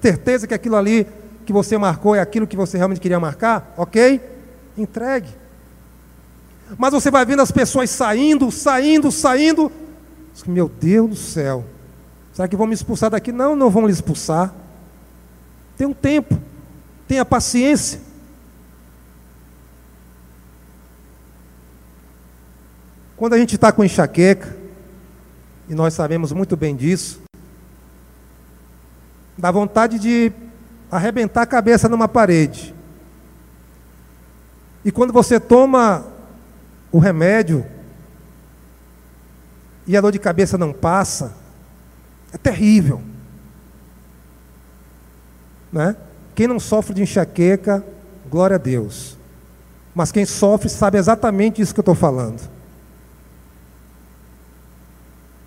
certeza 0.00 0.46
que 0.46 0.54
aquilo 0.54 0.76
ali 0.76 1.06
que 1.44 1.52
você 1.52 1.76
marcou 1.76 2.14
é 2.14 2.20
aquilo 2.20 2.46
que 2.46 2.56
você 2.56 2.76
realmente 2.76 3.00
queria 3.00 3.20
marcar, 3.20 3.74
ok? 3.76 4.20
Entregue. 4.76 5.28
Mas 6.78 6.92
você 6.92 7.10
vai 7.10 7.24
vendo 7.24 7.42
as 7.42 7.50
pessoas 7.50 7.90
saindo, 7.90 8.50
saindo, 8.50 9.10
saindo. 9.12 9.70
Meu 10.46 10.68
Deus 10.68 11.10
do 11.10 11.16
céu. 11.16 11.64
Será 12.32 12.48
que 12.48 12.56
vão 12.56 12.66
me 12.66 12.74
expulsar 12.74 13.10
daqui? 13.10 13.30
Não, 13.30 13.54
não 13.54 13.70
vão 13.70 13.86
lhe 13.86 13.92
expulsar. 13.92 14.52
Tem 15.76 15.86
um 15.86 15.92
tempo. 15.92 16.38
Tenha 17.06 17.24
paciência. 17.24 18.00
Quando 23.16 23.34
a 23.34 23.38
gente 23.38 23.54
está 23.54 23.70
com 23.70 23.84
enxaqueca, 23.84 24.56
e 25.68 25.74
nós 25.74 25.94
sabemos 25.94 26.32
muito 26.32 26.56
bem 26.56 26.76
disso, 26.76 27.22
dá 29.36 29.50
vontade 29.50 29.98
de 29.98 30.32
arrebentar 30.90 31.42
a 31.42 31.46
cabeça 31.46 31.88
numa 31.88 32.06
parede. 32.06 32.74
E 34.84 34.92
quando 34.92 35.12
você 35.12 35.40
toma 35.40 36.06
o 36.92 36.98
remédio 36.98 37.64
e 39.86 39.96
a 39.96 40.00
dor 40.00 40.12
de 40.12 40.18
cabeça 40.18 40.58
não 40.58 40.72
passa, 40.72 41.34
é 42.32 42.38
terrível. 42.38 43.02
Né? 45.72 45.96
Quem 46.34 46.46
não 46.46 46.60
sofre 46.60 46.94
de 46.94 47.02
enxaqueca, 47.02 47.84
glória 48.30 48.56
a 48.56 48.58
Deus. 48.58 49.16
Mas 49.94 50.12
quem 50.12 50.24
sofre 50.24 50.68
sabe 50.68 50.98
exatamente 50.98 51.62
isso 51.62 51.72
que 51.72 51.80
eu 51.80 51.82
estou 51.82 51.94
falando. 51.94 52.53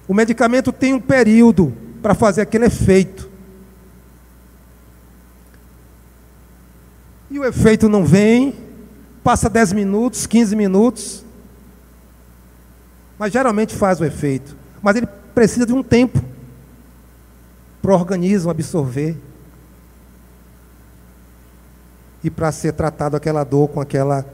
O 0.07 0.13
medicamento 0.13 0.71
tem 0.71 0.93
um 0.93 0.99
período 0.99 1.73
para 2.01 2.15
fazer 2.15 2.41
aquele 2.41 2.65
efeito. 2.65 3.29
E 7.29 7.37
o 7.37 7.43
efeito 7.43 7.89
não 7.89 8.05
vem, 8.05 8.55
passa 9.23 9.49
10 9.49 9.73
minutos, 9.73 10.25
15 10.25 10.55
minutos, 10.55 11.25
mas 13.19 13.33
geralmente 13.33 13.75
faz 13.75 13.99
o 13.99 14.05
efeito. 14.05 14.55
Mas 14.81 14.95
ele 14.95 15.07
precisa 15.35 15.65
de 15.65 15.73
um 15.73 15.83
tempo 15.83 16.23
para 17.81 17.91
o 17.91 17.93
organismo 17.93 18.49
absorver 18.49 19.17
e 22.23 22.29
para 22.29 22.51
ser 22.51 22.73
tratado 22.73 23.15
aquela 23.15 23.43
dor 23.43 23.67
com 23.67 23.81
aquela 23.81 24.25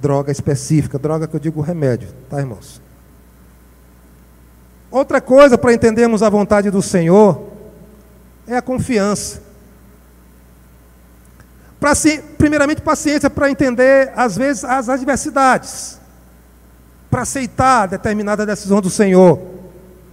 droga 0.00 0.32
específica, 0.32 0.98
droga 0.98 1.28
que 1.28 1.36
eu 1.36 1.40
digo 1.40 1.60
remédio, 1.60 2.08
tá, 2.28 2.40
irmãos? 2.40 2.82
Outra 4.92 5.20
coisa 5.20 5.58
para 5.58 5.72
entendermos 5.72 6.22
a 6.22 6.30
vontade 6.30 6.70
do 6.70 6.80
Senhor 6.80 7.48
é 8.46 8.56
a 8.56 8.62
confiança. 8.62 9.42
Pra, 11.80 11.94
primeiramente, 12.38 12.80
paciência 12.80 13.28
para 13.28 13.50
entender, 13.50 14.12
às 14.14 14.36
vezes, 14.36 14.62
as 14.64 14.88
adversidades, 14.88 15.98
para 17.10 17.22
aceitar 17.22 17.88
determinada 17.88 18.46
decisão 18.46 18.80
do 18.80 18.88
Senhor. 18.88 19.40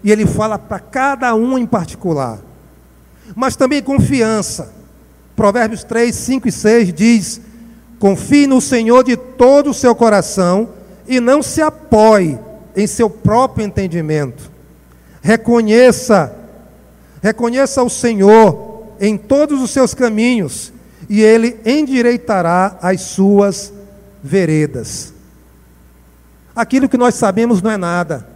E 0.04 0.12
Ele 0.12 0.26
fala 0.26 0.58
para 0.58 0.80
cada 0.80 1.36
um 1.36 1.58
em 1.58 1.68
particular. 1.68 2.40
Mas 3.36 3.56
também 3.56 3.84
confiança 3.84 4.80
Provérbios 5.40 5.86
3, 5.86 6.14
5 6.14 6.50
e 6.50 6.52
6 6.52 6.94
diz: 6.94 7.42
Confie 7.98 8.46
no 8.46 8.60
Senhor 8.60 9.06
de 9.06 9.16
todo 9.16 9.70
o 9.70 9.74
seu 9.74 9.96
coração 9.96 10.68
e 11.08 11.22
não 11.22 11.42
se 11.42 11.62
apoie 11.62 12.38
em 12.76 12.86
seu 12.86 13.10
próprio 13.10 13.66
entendimento. 13.66 14.49
Reconheça, 15.22 16.36
reconheça 17.22 17.84
o 17.84 17.90
Senhor 17.90 18.94
em 19.00 19.18
todos 19.18 19.62
os 19.62 19.72
seus 19.72 19.94
caminhos 19.94 20.72
e 21.10 21.22
ele 21.22 21.60
endireitará 21.66 22.78
as 22.82 23.02
suas 23.02 23.74
veredas. 24.24 25.14
Aquilo 26.56 26.90
que 26.90 26.98
nós 26.98 27.16
sabemos 27.16 27.62
não 27.62 27.72
é 27.72 27.78
nada. 27.78 28.28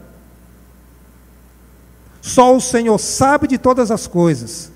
Só 2.22 2.56
o 2.56 2.62
Senhor 2.62 2.98
sabe 2.98 3.48
de 3.48 3.58
todas 3.58 3.92
as 3.92 4.08
coisas 4.08 4.72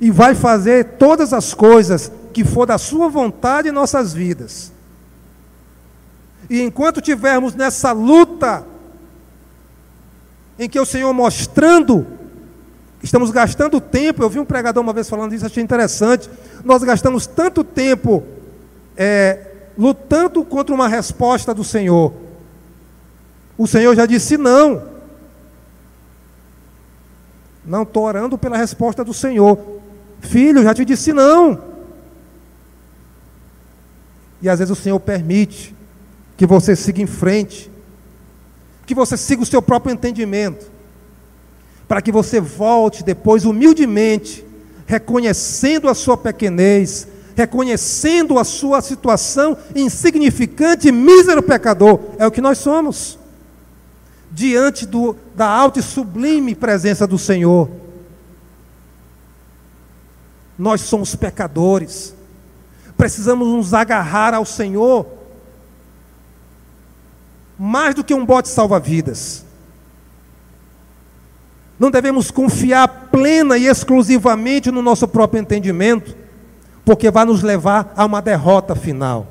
e 0.00 0.10
vai 0.10 0.34
fazer 0.34 0.96
todas 0.98 1.32
as 1.32 1.54
coisas 1.54 2.12
que 2.32 2.44
for 2.44 2.66
da 2.66 2.78
Sua 2.78 3.08
vontade 3.08 3.68
em 3.68 3.72
nossas 3.72 4.12
vidas. 4.12 4.72
E 6.48 6.62
enquanto 6.62 7.00
tivermos 7.00 7.54
nessa 7.54 7.92
luta, 7.92 8.64
em 10.58 10.68
que 10.68 10.80
o 10.80 10.84
Senhor 10.84 11.12
mostrando, 11.12 12.06
estamos 13.02 13.30
gastando 13.30 13.80
tempo, 13.80 14.22
eu 14.22 14.28
vi 14.28 14.40
um 14.40 14.44
pregador 14.44 14.82
uma 14.82 14.92
vez 14.92 15.08
falando 15.08 15.34
isso, 15.34 15.46
achei 15.46 15.62
interessante, 15.62 16.28
nós 16.64 16.82
gastamos 16.82 17.26
tanto 17.26 17.62
tempo 17.62 18.24
é, 18.96 19.52
lutando 19.78 20.44
contra 20.44 20.74
uma 20.74 20.88
resposta 20.88 21.54
do 21.54 21.62
Senhor. 21.62 22.12
O 23.56 23.66
Senhor 23.66 23.94
já 23.94 24.06
disse 24.06 24.36
não. 24.36 24.82
Não 27.64 27.82
estou 27.82 28.04
orando 28.04 28.36
pela 28.38 28.56
resposta 28.56 29.04
do 29.04 29.14
Senhor. 29.14 29.58
Filho, 30.20 30.62
já 30.62 30.74
te 30.74 30.84
disse 30.84 31.12
não. 31.12 31.62
E 34.40 34.48
às 34.48 34.58
vezes 34.58 34.76
o 34.76 34.80
Senhor 34.80 34.98
permite 34.98 35.74
que 36.36 36.46
você 36.46 36.74
siga 36.74 37.02
em 37.02 37.06
frente, 37.06 37.70
que 38.88 38.94
você 38.94 39.18
siga 39.18 39.42
o 39.42 39.46
seu 39.46 39.60
próprio 39.60 39.92
entendimento, 39.92 40.72
para 41.86 42.00
que 42.00 42.10
você 42.10 42.40
volte 42.40 43.04
depois 43.04 43.44
humildemente, 43.44 44.42
reconhecendo 44.86 45.90
a 45.90 45.94
sua 45.94 46.16
pequenez, 46.16 47.06
reconhecendo 47.36 48.38
a 48.38 48.44
sua 48.44 48.80
situação 48.80 49.58
insignificante, 49.76 50.90
mísero 50.90 51.42
pecador, 51.42 52.00
é 52.16 52.26
o 52.26 52.30
que 52.30 52.40
nós 52.40 52.56
somos, 52.56 53.18
diante 54.30 54.86
do, 54.86 55.14
da 55.36 55.46
alta 55.46 55.80
e 55.80 55.82
sublime 55.82 56.54
presença 56.54 57.06
do 57.06 57.18
Senhor. 57.18 57.68
Nós 60.58 60.80
somos 60.80 61.14
pecadores. 61.14 62.14
precisamos 62.96 63.46
nos 63.48 63.74
agarrar 63.74 64.32
ao 64.32 64.46
Senhor 64.46 65.17
mais 67.58 67.94
do 67.94 68.04
que 68.04 68.14
um 68.14 68.24
bote 68.24 68.48
salva-vidas. 68.48 69.44
Não 71.78 71.90
devemos 71.90 72.30
confiar 72.30 72.88
plena 73.10 73.56
e 73.56 73.66
exclusivamente 73.66 74.70
no 74.70 74.82
nosso 74.82 75.06
próprio 75.06 75.40
entendimento, 75.40 76.16
porque 76.84 77.10
vai 77.10 77.24
nos 77.24 77.42
levar 77.42 77.92
a 77.96 78.04
uma 78.04 78.22
derrota 78.22 78.74
final. 78.74 79.26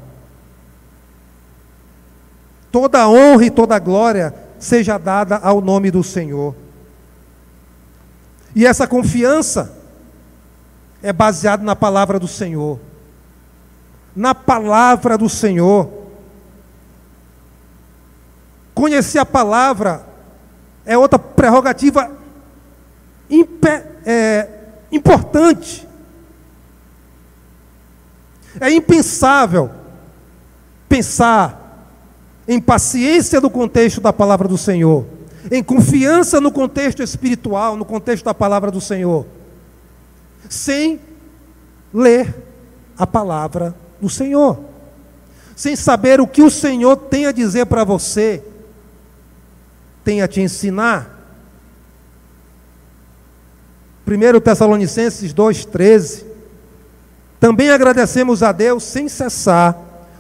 Toda 2.72 3.10
honra 3.10 3.46
e 3.46 3.50
toda 3.50 3.80
glória 3.80 4.34
seja 4.60 4.98
dada 4.98 5.38
ao 5.38 5.62
nome 5.62 5.92
do 5.92 6.04
Senhor. 6.04 6.56
E 8.56 8.66
essa 8.66 8.88
confiança 8.88 9.78
é 11.02 11.14
baseada 11.14 11.64
na 11.64 11.76
palavra 11.76 12.20
do 12.20 12.28
Senhor. 12.28 12.80
Na 14.16 14.34
palavra 14.34 15.18
do 15.18 15.30
Senhor. 15.30 16.07
Conhecer 18.78 19.18
a 19.18 19.26
palavra 19.26 20.06
é 20.86 20.96
outra 20.96 21.18
prerrogativa 21.18 22.12
é, 24.06 24.48
importante. 24.92 25.88
É 28.62 28.72
impensável 28.72 29.72
pensar 30.88 31.90
em 32.48 32.62
paciência 32.62 33.42
no 33.42 33.50
contexto 33.50 34.00
da 34.00 34.14
palavra 34.14 34.48
do 34.48 34.60
Senhor, 34.60 35.08
em 35.50 35.64
confiança 35.64 36.40
no 36.40 36.52
contexto 36.52 37.02
espiritual, 37.02 37.76
no 37.76 37.84
contexto 37.84 38.26
da 38.26 38.34
palavra 38.36 38.70
do 38.70 38.80
Senhor, 38.80 39.26
sem 40.48 41.00
ler 41.92 42.32
a 42.96 43.08
palavra 43.08 43.74
do 44.00 44.08
Senhor, 44.08 44.60
sem 45.56 45.76
saber 45.76 46.22
o 46.22 46.28
que 46.28 46.44
o 46.44 46.52
Senhor 46.52 46.96
tem 46.96 47.26
a 47.26 47.32
dizer 47.32 47.66
para 47.66 47.84
você, 47.84 48.44
tem 50.08 50.22
a 50.22 50.28
te 50.28 50.40
ensinar. 50.40 51.20
1 54.08 54.40
Tessalonicenses 54.40 55.34
2,13. 55.34 56.24
Também 57.42 57.72
agradecemos 57.72 58.42
a 58.42 58.54
Deus 58.54 58.84
sem 58.84 59.10
cessar, 59.10 59.78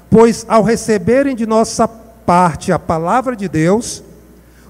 pois 0.10 0.46
ao 0.50 0.62
receberem 0.62 1.34
de 1.34 1.46
nossa 1.46 1.88
parte 1.88 2.74
a 2.74 2.78
palavra 2.78 3.34
de 3.34 3.48
Deus, 3.48 4.04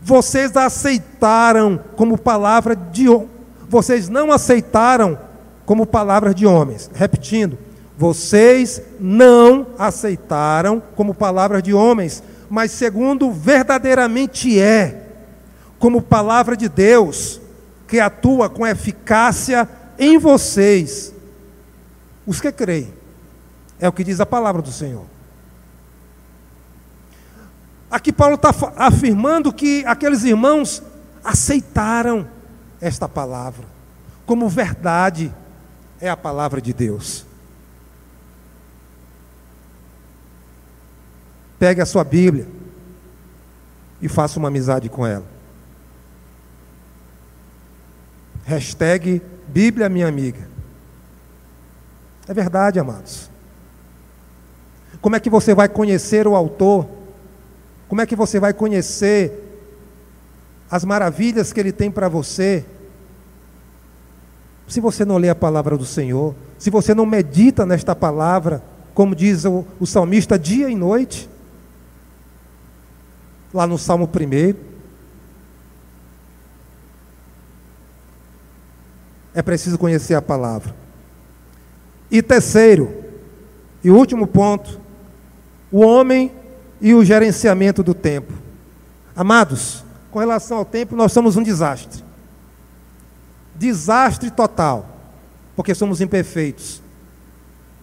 vocês 0.04 0.56
a 0.56 0.68
aceitaram 0.68 1.80
como 1.96 2.16
palavra 2.16 2.76
de 2.76 3.10
vocês 3.68 4.08
não 4.08 4.32
aceitaram 4.32 5.18
como 5.66 5.88
palavra 5.88 6.32
de 6.32 6.46
homens. 6.46 6.92
Repetindo, 6.94 7.58
vocês 7.98 8.80
não 9.00 9.66
aceitaram 9.80 10.80
como 10.96 11.16
palavra 11.16 11.60
de 11.60 11.74
homens, 11.74 12.22
mas 12.48 12.72
segundo 12.72 13.32
verdadeiramente 13.32 14.60
é, 14.60 15.06
como 15.80 16.02
palavra 16.02 16.56
de 16.56 16.68
Deus, 16.68 17.40
que 17.88 18.00
atua 18.00 18.50
com 18.50 18.66
eficácia 18.66 19.68
em 19.98 20.18
vocês, 20.18 21.14
os 22.26 22.42
que 22.42 22.52
creem. 22.52 22.94
É 23.80 23.88
o 23.88 23.94
que 23.94 24.04
diz 24.04 24.20
a 24.20 24.26
palavra 24.26 24.62
do 24.62 24.72
Senhor. 24.72 25.06
Aqui 27.90 28.12
Paulo 28.12 28.36
está 28.36 28.52
afirmando 28.76 29.54
que 29.54 29.86
aqueles 29.86 30.24
irmãos 30.24 30.82
aceitaram 31.24 32.28
esta 32.82 33.08
palavra 33.08 33.78
como 34.28 34.50
verdade, 34.50 35.34
é 36.02 36.10
a 36.10 36.18
palavra 36.18 36.62
de 36.62 36.74
Deus. 36.74 37.26
Pegue 41.58 41.82
a 41.82 41.86
sua 41.86 42.04
Bíblia 42.04 42.46
e 44.02 44.10
faça 44.10 44.38
uma 44.38 44.50
amizade 44.50 44.90
com 44.90 45.08
ela. 45.08 45.26
Hashtag 48.48 49.22
Bíblia 49.48 49.88
minha 49.88 50.08
amiga. 50.08 50.50
É 52.28 52.34
verdade, 52.34 52.80
amados. 52.80 53.30
Como 55.00 55.16
é 55.16 55.20
que 55.20 55.30
você 55.30 55.54
vai 55.54 55.70
conhecer 55.70 56.28
o 56.28 56.36
autor 56.36 56.98
como 57.88 58.02
é 58.02 58.06
que 58.06 58.16
você 58.16 58.40
vai 58.40 58.54
conhecer 58.54 59.44
as 60.70 60.84
maravilhas 60.84 61.54
que 61.54 61.60
Ele 61.60 61.72
tem 61.72 61.90
para 61.90 62.10
você? 62.10 62.66
Se 64.68 64.82
você 64.82 65.06
não 65.06 65.18
lê 65.18 65.30
a 65.30 65.36
palavra 65.36 65.78
do 65.78 65.86
Senhor, 65.86 66.36
se 66.60 66.70
você 66.70 66.94
não 66.94 67.06
medita 67.06 67.66
nesta 67.66 67.96
palavra, 67.96 68.62
como 68.94 69.16
diz 69.16 69.46
o, 69.46 69.66
o 69.80 69.86
salmista, 69.86 70.38
dia 70.38 70.70
e 70.70 70.76
noite, 70.76 71.30
lá 73.54 73.66
no 73.66 73.78
Salmo 73.78 74.06
1. 74.06 74.67
É 79.38 79.44
preciso 79.44 79.78
conhecer 79.78 80.16
a 80.16 80.22
palavra. 80.22 80.74
E 82.10 82.24
terceiro, 82.24 83.04
e 83.84 83.92
último 83.92 84.26
ponto, 84.26 84.82
o 85.72 85.82
homem 85.82 86.32
e 86.82 86.96
o 86.96 87.06
gerenciamento 87.06 87.84
do 87.84 87.94
tempo. 87.94 88.34
Amados, 89.16 89.86
com 90.10 90.18
relação 90.18 90.58
ao 90.58 90.66
tempo, 90.66 90.96
nós 90.96 91.12
somos 91.12 91.38
um 91.38 91.44
desastre. 91.44 92.04
Desastre 93.54 94.32
total, 94.32 94.90
porque 95.56 95.76
somos 95.76 96.02
imperfeitos. 96.02 96.82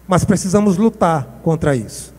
Mas 0.05 0.25
precisamos 0.25 0.75
lutar 0.75 1.39
contra 1.41 1.73
isso. 1.73 2.13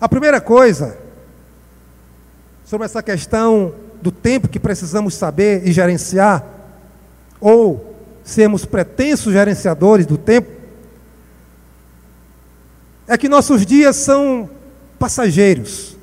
A 0.00 0.08
primeira 0.08 0.40
coisa 0.40 0.96
sobre 2.64 2.84
essa 2.84 3.02
questão 3.02 3.74
do 4.00 4.12
tempo 4.12 4.46
que 4.46 4.60
precisamos 4.60 5.14
saber 5.14 5.66
e 5.66 5.72
gerenciar, 5.72 6.59
ou 7.40 7.94
sermos 8.22 8.64
pretensos 8.64 9.32
gerenciadores 9.32 10.06
do 10.06 10.18
tempo, 10.18 10.50
é 13.08 13.16
que 13.18 13.28
nossos 13.28 13.66
dias 13.66 13.96
são 13.96 14.48
passageiros. 14.98 15.96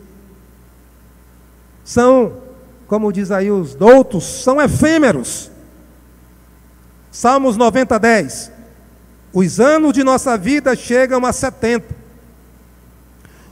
São, 1.83 2.33
como 2.87 3.13
diz 3.13 3.31
aí 3.31 3.49
os 3.49 3.75
doutos, 3.75 4.25
são 4.25 4.61
efêmeros. 4.61 5.49
Salmos 7.11 7.55
90, 7.55 7.97
10. 7.97 8.51
Os 9.31 9.59
anos 9.59 9.93
de 9.93 10.03
nossa 10.03 10.37
vida 10.37 10.75
chegam 10.75 11.25
a 11.25 11.31
70, 11.31 11.95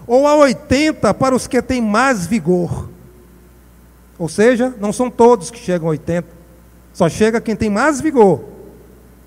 ou 0.05 0.27
a 0.27 0.35
80 0.35 1.13
para 1.13 1.35
os 1.35 1.47
que 1.47 1.61
têm 1.61 1.81
mais 1.81 2.25
vigor. 2.25 2.89
Ou 4.17 4.27
seja, 4.27 4.73
não 4.79 4.91
são 4.91 5.09
todos 5.09 5.51
que 5.51 5.59
chegam 5.59 5.87
a 5.87 5.91
80, 5.91 6.27
só 6.95 7.09
chega 7.09 7.41
quem 7.41 7.57
tem 7.57 7.69
mais 7.69 7.99
vigor. 7.99 8.41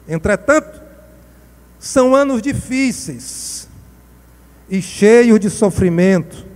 Entretanto, 0.09 0.81
são 1.79 2.15
anos 2.15 2.41
difíceis, 2.41 3.69
e 4.71 4.81
cheio 4.81 5.39
de 5.39 5.51
sofrimento. 5.51 6.47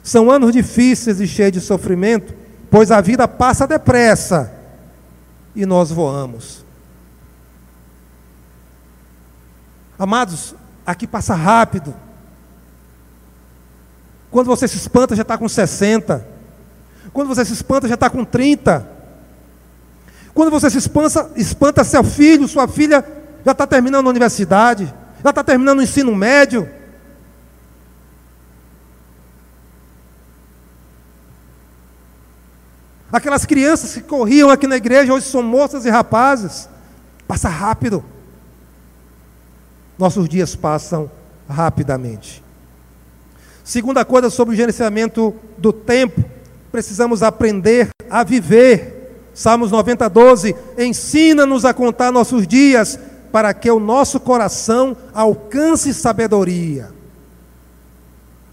São 0.00 0.30
anos 0.30 0.52
difíceis 0.52 1.20
e 1.20 1.26
cheios 1.26 1.52
de 1.52 1.60
sofrimento, 1.60 2.32
pois 2.70 2.92
a 2.92 3.00
vida 3.00 3.26
passa 3.26 3.66
depressa 3.66 4.54
e 5.52 5.66
nós 5.66 5.90
voamos. 5.90 6.64
Amados, 9.98 10.54
aqui 10.86 11.04
passa 11.04 11.34
rápido. 11.34 11.92
Quando 14.30 14.46
você 14.46 14.68
se 14.68 14.76
espanta, 14.76 15.16
já 15.16 15.22
está 15.22 15.36
com 15.36 15.48
60. 15.48 16.37
Quando 17.18 17.34
você 17.34 17.44
se 17.44 17.52
espanta, 17.52 17.88
já 17.88 17.94
está 17.94 18.08
com 18.08 18.24
30. 18.24 18.88
Quando 20.32 20.52
você 20.52 20.70
se 20.70 20.78
espanta, 20.78 21.28
espanta 21.34 21.82
seu 21.82 22.04
filho, 22.04 22.46
sua 22.46 22.68
filha, 22.68 23.04
já 23.44 23.50
está 23.50 23.66
terminando 23.66 24.06
a 24.06 24.10
universidade, 24.10 24.84
já 25.24 25.30
está 25.30 25.42
terminando 25.42 25.80
o 25.80 25.82
ensino 25.82 26.14
médio. 26.14 26.70
Aquelas 33.10 33.44
crianças 33.44 33.94
que 33.94 34.02
corriam 34.02 34.48
aqui 34.48 34.68
na 34.68 34.76
igreja, 34.76 35.12
hoje 35.12 35.26
são 35.26 35.42
moças 35.42 35.84
e 35.84 35.90
rapazes. 35.90 36.68
Passa 37.26 37.48
rápido. 37.48 38.04
Nossos 39.98 40.28
dias 40.28 40.54
passam 40.54 41.10
rapidamente. 41.48 42.44
Segunda 43.64 44.04
coisa 44.04 44.30
sobre 44.30 44.54
o 44.54 44.56
gerenciamento 44.56 45.34
do 45.58 45.72
tempo, 45.72 46.37
precisamos 46.78 47.24
aprender 47.24 47.88
a 48.08 48.22
viver. 48.22 49.30
Salmos 49.34 49.70
90, 49.72 50.08
12. 50.08 50.54
Ensina-nos 50.78 51.64
a 51.64 51.74
contar 51.74 52.12
nossos 52.12 52.46
dias 52.46 52.98
para 53.32 53.52
que 53.52 53.70
o 53.70 53.80
nosso 53.80 54.20
coração 54.20 54.96
alcance 55.12 55.92
sabedoria. 55.92 56.90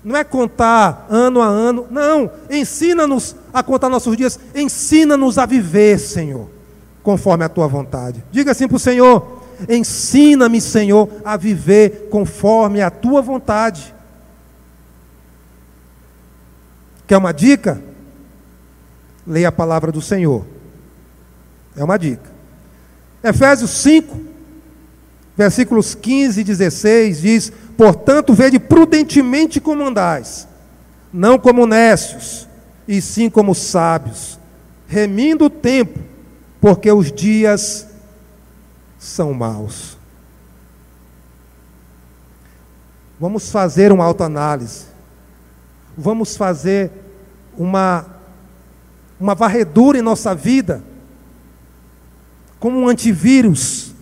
Não 0.03 0.15
é 0.15 0.23
contar 0.23 1.05
ano 1.09 1.41
a 1.41 1.45
ano, 1.45 1.87
não. 1.89 2.31
Ensina-nos 2.49 3.35
a 3.53 3.63
contar 3.63 3.89
nossos 3.89 4.15
dias, 4.17 4.39
ensina-nos 4.53 5.37
a 5.37 5.45
viver, 5.45 5.99
Senhor, 5.99 6.47
conforme 7.01 7.43
a 7.43 7.49
tua 7.49 7.67
vontade. 7.67 8.23
Diga 8.31 8.51
assim 8.51 8.67
para 8.67 8.77
o 8.77 8.79
Senhor: 8.79 9.41
Ensina-me, 9.69 10.61
Senhor, 10.61 11.09
a 11.23 11.37
viver 11.37 12.07
conforme 12.11 12.81
a 12.81 12.89
tua 12.89 13.21
vontade. 13.21 13.93
Quer 17.07 17.17
uma 17.17 17.31
dica? 17.31 17.81
Leia 19.25 19.49
a 19.49 19.51
palavra 19.51 19.91
do 19.91 20.01
Senhor. 20.01 20.45
É 21.75 21.83
uma 21.83 21.97
dica. 21.97 22.29
Efésios 23.23 23.71
5, 23.71 24.21
versículos 25.35 25.95
15 25.95 26.41
e 26.41 26.43
16 26.43 27.21
diz: 27.21 27.51
Portanto, 27.75 28.33
vede 28.33 28.59
prudentemente 28.59 29.59
como 29.59 29.85
andais, 29.85 30.47
não 31.11 31.37
como 31.39 31.65
nécios, 31.65 32.47
e 32.87 33.01
sim 33.01 33.29
como 33.29 33.55
sábios, 33.55 34.39
remindo 34.87 35.45
o 35.45 35.49
tempo, 35.49 35.99
porque 36.61 36.91
os 36.91 37.11
dias 37.11 37.87
são 38.99 39.33
maus. 39.33 39.97
Vamos 43.19 43.49
fazer 43.49 43.91
uma 43.91 44.03
autoanálise. 44.03 44.85
Vamos 45.97 46.35
fazer 46.35 46.91
uma, 47.57 48.05
uma 49.19 49.35
varredura 49.35 49.97
em 49.97 50.01
nossa 50.01 50.35
vida, 50.35 50.83
como 52.59 52.79
um 52.79 52.87
antivírus. 52.87 53.93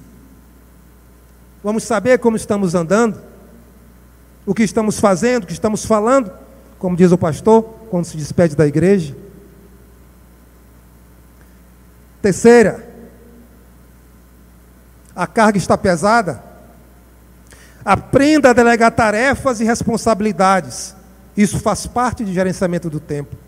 Vamos 1.64 1.84
saber 1.84 2.20
como 2.20 2.36
estamos 2.36 2.76
andando, 2.76 3.22
o 4.46 4.54
que 4.54 4.64
estamos 4.64 5.00
fazendo, 5.00 5.44
o 5.44 5.48
que 5.48 5.54
estamos 5.54 5.86
falando, 5.86 6.32
como 6.78 6.96
diz 6.96 7.12
o 7.12 7.18
pastor, 7.18 7.64
quando 7.90 8.06
se 8.06 8.18
despede 8.18 8.56
da 8.56 8.68
igreja. 8.68 9.16
Terceira, 12.22 12.88
a 15.16 15.28
carga 15.28 15.58
está 15.58 15.78
pesada. 15.78 16.44
Aprenda 17.86 18.50
a 18.50 18.54
delegar 18.54 18.92
tarefas 18.92 19.60
e 19.60 19.66
responsabilidades. 19.66 20.96
Isso 21.36 21.60
faz 21.60 21.86
parte 21.86 22.24
de 22.24 22.34
gerenciamento 22.34 22.90
do 22.90 23.00
tempo. 23.00 23.43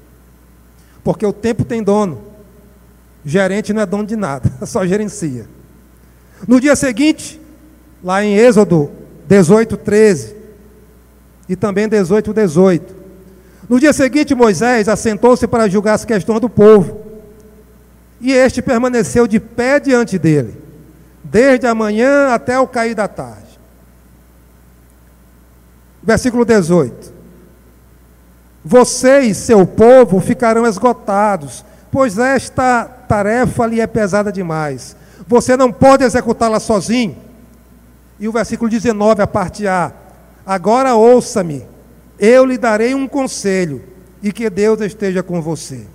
Porque 1.05 1.25
o 1.25 1.31
tempo 1.31 1.63
tem 1.63 1.81
dono. 1.83 2.21
Gerente 3.23 3.71
não 3.71 3.81
é 3.81 3.85
dono 3.85 4.05
de 4.05 4.17
nada, 4.17 4.51
só 4.67 4.85
gerencia. 4.85 5.47
No 6.45 6.59
dia 6.59 6.75
seguinte, 6.75 7.39
lá 8.03 8.23
em 8.23 8.35
Êxodo 8.35 8.91
18, 9.27 9.77
13, 9.77 10.35
e 11.47 11.55
também 11.55 11.87
18, 11.87 12.33
18. 12.33 12.95
No 13.69 13.79
dia 13.79 13.93
seguinte, 13.93 14.35
Moisés 14.35 14.89
assentou-se 14.89 15.47
para 15.47 15.69
julgar 15.69 15.93
as 15.93 16.03
questões 16.03 16.41
do 16.41 16.49
povo. 16.49 17.01
E 18.19 18.33
este 18.33 18.61
permaneceu 18.61 19.27
de 19.27 19.39
pé 19.39 19.79
diante 19.79 20.19
dele 20.19 20.65
desde 21.23 21.65
a 21.65 21.75
manhã 21.75 22.33
até 22.33 22.59
o 22.59 22.67
cair 22.67 22.95
da 22.95 23.07
tarde. 23.07 23.59
Versículo 26.01 26.45
18: 26.45 27.14
Você 28.65 29.19
e 29.19 29.35
seu 29.35 29.67
povo 29.67 30.19
ficarão 30.19 30.65
esgotados, 30.65 31.63
pois 31.91 32.17
esta 32.17 32.85
tarefa 32.85 33.67
lhe 33.67 33.79
é 33.79 33.85
pesada 33.85 34.31
demais. 34.31 34.95
Você 35.27 35.55
não 35.55 35.71
pode 35.71 36.03
executá-la 36.03 36.59
sozinho. 36.59 37.15
E 38.19 38.27
o 38.27 38.31
versículo 38.31 38.67
19, 38.67 39.21
a 39.21 39.27
parte 39.27 39.67
A: 39.67 39.91
Agora 40.43 40.95
ouça-me, 40.95 41.63
eu 42.17 42.43
lhe 42.43 42.57
darei 42.57 42.95
um 42.95 43.07
conselho, 43.07 43.83
e 44.23 44.31
que 44.33 44.49
Deus 44.49 44.81
esteja 44.81 45.21
com 45.21 45.39
você. 45.43 45.85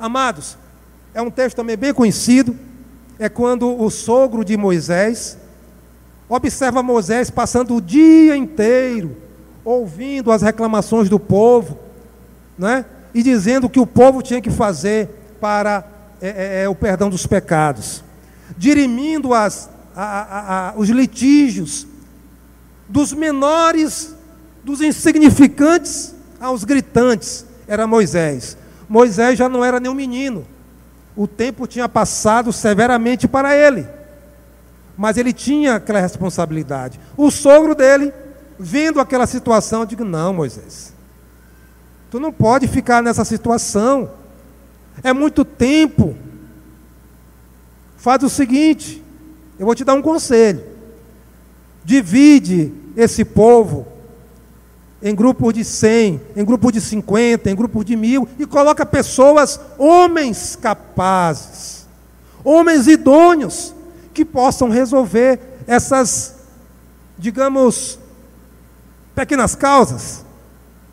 Amados, 0.00 0.58
é 1.14 1.22
um 1.22 1.30
texto 1.30 1.56
também 1.56 1.76
bem 1.76 1.94
conhecido 1.94 2.56
é 3.18 3.28
quando 3.28 3.80
o 3.80 3.90
sogro 3.90 4.44
de 4.44 4.56
Moisés 4.56 5.36
observa 6.28 6.82
Moisés 6.82 7.30
passando 7.30 7.74
o 7.74 7.80
dia 7.80 8.36
inteiro 8.36 9.16
ouvindo 9.68 10.32
as 10.32 10.40
reclamações 10.40 11.10
do 11.10 11.20
povo, 11.20 11.78
né? 12.56 12.86
E 13.12 13.22
dizendo 13.22 13.66
o 13.66 13.70
que 13.70 13.78
o 13.78 13.86
povo 13.86 14.22
tinha 14.22 14.40
que 14.40 14.50
fazer 14.50 15.10
para 15.38 15.84
é, 16.22 16.28
é, 16.28 16.62
é 16.62 16.68
o 16.68 16.74
perdão 16.74 17.10
dos 17.10 17.26
pecados, 17.26 18.02
dirimindo 18.56 19.34
as, 19.34 19.68
a, 19.94 20.02
a, 20.04 20.68
a, 20.70 20.74
os 20.74 20.88
litígios 20.88 21.86
dos 22.88 23.12
menores, 23.12 24.14
dos 24.64 24.80
insignificantes 24.80 26.14
aos 26.40 26.64
gritantes, 26.64 27.44
era 27.66 27.86
Moisés. 27.86 28.56
Moisés 28.88 29.38
já 29.38 29.50
não 29.50 29.62
era 29.62 29.78
nem 29.78 29.90
um 29.90 29.94
menino, 29.94 30.46
o 31.14 31.26
tempo 31.26 31.66
tinha 31.66 31.88
passado 31.88 32.54
severamente 32.54 33.28
para 33.28 33.54
ele. 33.54 33.86
Mas 34.96 35.18
ele 35.18 35.32
tinha 35.32 35.74
aquela 35.74 36.00
responsabilidade. 36.00 36.98
O 37.18 37.30
sogro 37.30 37.74
dele, 37.74 38.14
vendo 38.58 39.00
aquela 39.00 39.26
situação, 39.26 39.86
digo: 39.86 40.04
Não, 40.04 40.34
Moisés, 40.34 40.92
tu 42.10 42.18
não 42.18 42.32
pode 42.32 42.66
ficar 42.66 43.02
nessa 43.02 43.24
situação. 43.24 44.10
É 45.02 45.12
muito 45.12 45.44
tempo. 45.44 46.16
Faz 47.96 48.22
o 48.22 48.28
seguinte: 48.28 49.02
eu 49.58 49.66
vou 49.66 49.74
te 49.74 49.84
dar 49.84 49.94
um 49.94 50.02
conselho. 50.02 50.62
Divide 51.84 52.72
esse 52.96 53.24
povo 53.24 53.86
em 55.00 55.14
grupos 55.14 55.54
de 55.54 55.64
100, 55.64 56.20
em 56.36 56.44
grupos 56.44 56.72
de 56.72 56.80
50, 56.80 57.50
em 57.50 57.54
grupos 57.54 57.84
de 57.84 57.96
mil, 57.96 58.28
e 58.38 58.44
coloca 58.44 58.84
pessoas, 58.84 59.60
homens 59.78 60.56
capazes, 60.56 61.86
homens 62.42 62.88
idôneos, 62.88 63.72
que 64.12 64.24
possam 64.24 64.68
resolver 64.68 65.38
essas, 65.66 66.34
digamos, 67.16 67.98
pequenas 69.18 69.54
causas. 69.54 70.24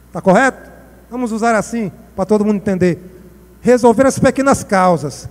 Está 0.07 0.21
correto? 0.21 0.71
Vamos 1.09 1.31
usar 1.31 1.55
assim, 1.55 1.91
para 2.15 2.25
todo 2.25 2.43
mundo 2.43 2.57
entender. 2.57 2.99
Resolver 3.61 4.07
as 4.07 4.17
pequenas 4.17 4.63
causas. 4.63 5.29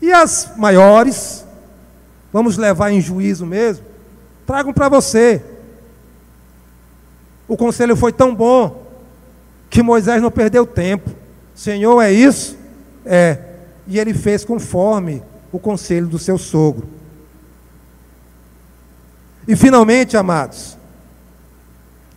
E 0.00 0.12
as 0.12 0.52
maiores, 0.56 1.44
vamos 2.32 2.56
levar 2.56 2.90
em 2.90 3.00
juízo 3.00 3.44
mesmo, 3.44 3.84
tragam 4.46 4.72
para 4.72 4.88
você 4.88 5.42
o 7.46 7.56
conselho 7.56 7.94
foi 7.94 8.12
tão 8.12 8.34
bom 8.34 8.84
que 9.68 9.82
Moisés 9.82 10.20
não 10.22 10.30
perdeu 10.30 10.66
tempo. 10.66 11.10
Senhor, 11.54 12.00
é 12.00 12.10
isso? 12.10 12.56
É. 13.04 13.38
E 13.86 13.98
ele 13.98 14.14
fez 14.14 14.44
conforme 14.44 15.22
o 15.52 15.58
conselho 15.58 16.06
do 16.06 16.18
seu 16.18 16.38
sogro. 16.38 16.88
E 19.46 19.54
finalmente, 19.54 20.16
amados, 20.16 20.78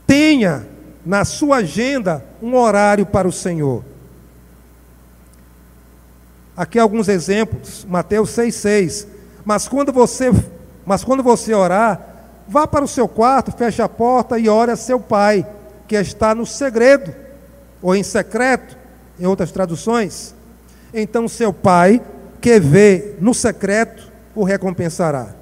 tenha 0.08 0.66
na 1.06 1.24
sua 1.24 1.58
agenda 1.58 2.26
um 2.42 2.56
horário 2.56 3.06
para 3.06 3.28
o 3.28 3.32
Senhor. 3.32 3.84
Aqui 6.56 6.80
alguns 6.80 7.08
exemplos, 7.08 7.86
Mateus 7.88 8.32
6,6. 8.32 9.06
Mas 9.46 9.68
quando 9.68 9.94
você, 9.94 10.32
mas 10.86 11.04
quando 11.04 11.22
você 11.22 11.54
orar, 11.54 12.18
Vá 12.48 12.66
para 12.66 12.86
o 12.86 12.88
seu 12.88 13.08
quarto, 13.08 13.52
feche 13.52 13.82
a 13.82 13.90
porta 13.90 14.40
e 14.40 14.48
ore 14.48 14.72
a 14.72 14.78
seu 14.78 15.00
pai, 15.00 15.46
que 15.86 15.96
está 15.96 16.34
no 16.34 16.46
segredo, 16.46 17.14
ou 17.82 17.94
em 17.94 18.04
secreto, 18.04 18.78
em 19.20 19.26
outras 19.26 19.52
traduções. 19.52 20.34
Então 20.94 21.28
seu 21.28 21.52
pai, 21.52 22.02
que 22.40 22.58
vê 22.60 23.16
no 23.20 23.34
secreto, 23.34 24.10
o 24.34 24.46
recompensará. 24.46 25.36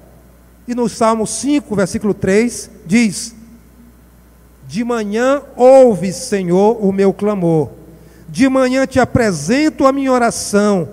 E 0.66 0.74
no 0.74 0.88
Salmo 0.88 1.26
5, 1.26 1.76
versículo 1.76 2.12
3, 2.12 2.70
diz: 2.84 3.35
De 4.66 4.82
manhã 4.82 5.42
ouve, 5.56 6.12
Senhor, 6.12 6.84
o 6.84 6.92
meu 6.92 7.12
clamor. 7.12 7.70
De 8.28 8.48
manhã 8.48 8.86
te 8.86 8.98
apresento 8.98 9.86
a 9.86 9.92
minha 9.92 10.10
oração 10.10 10.88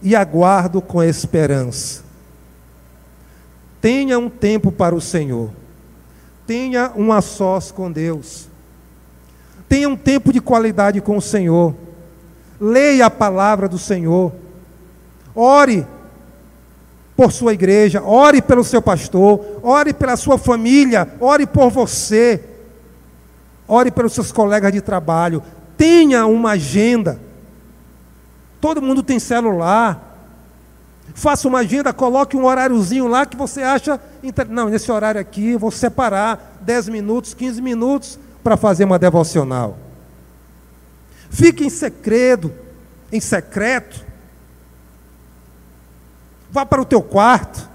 e 0.00 0.14
aguardo 0.14 0.80
com 0.80 1.02
esperança. 1.02 2.04
Tenha 3.80 4.18
um 4.18 4.28
tempo 4.28 4.70
para 4.70 4.94
o 4.94 5.00
Senhor. 5.00 5.50
Tenha 6.46 6.92
um 6.96 7.12
a 7.12 7.20
sós 7.20 7.72
com 7.72 7.90
Deus. 7.90 8.48
Tenha 9.68 9.88
um 9.88 9.96
tempo 9.96 10.32
de 10.32 10.40
qualidade 10.40 11.00
com 11.00 11.16
o 11.16 11.22
Senhor. 11.22 11.74
Leia 12.60 13.06
a 13.06 13.10
palavra 13.10 13.68
do 13.68 13.78
Senhor. 13.78 14.32
Ore 15.34 15.84
por 17.16 17.32
sua 17.32 17.54
igreja, 17.54 18.02
ore 18.02 18.40
pelo 18.40 18.62
seu 18.62 18.80
pastor, 18.80 19.58
ore 19.62 19.92
pela 19.92 20.16
sua 20.16 20.38
família, 20.38 21.08
ore 21.18 21.46
por 21.46 21.70
você. 21.70 22.55
Ore 23.68 23.90
pelos 23.90 24.12
seus 24.12 24.30
colegas 24.30 24.72
de 24.72 24.80
trabalho. 24.80 25.42
Tenha 25.76 26.26
uma 26.26 26.52
agenda. 26.52 27.20
Todo 28.60 28.80
mundo 28.82 29.02
tem 29.02 29.18
celular. 29.18 30.02
Faça 31.14 31.48
uma 31.48 31.60
agenda, 31.60 31.92
coloque 31.92 32.36
um 32.36 32.44
horáriozinho 32.44 33.06
lá 33.06 33.24
que 33.24 33.36
você 33.36 33.62
acha. 33.62 34.00
Não, 34.48 34.68
nesse 34.68 34.90
horário 34.90 35.20
aqui 35.20 35.50
eu 35.50 35.58
vou 35.58 35.70
separar 35.70 36.58
10 36.60 36.88
minutos, 36.88 37.32
15 37.32 37.62
minutos 37.62 38.18
para 38.42 38.56
fazer 38.56 38.84
uma 38.84 38.98
devocional. 38.98 39.78
Fique 41.30 41.64
em 41.64 41.70
segredo, 41.70 42.52
em 43.10 43.20
secreto. 43.20 44.04
Vá 46.50 46.64
para 46.64 46.80
o 46.80 46.84
teu 46.84 47.02
quarto. 47.02 47.68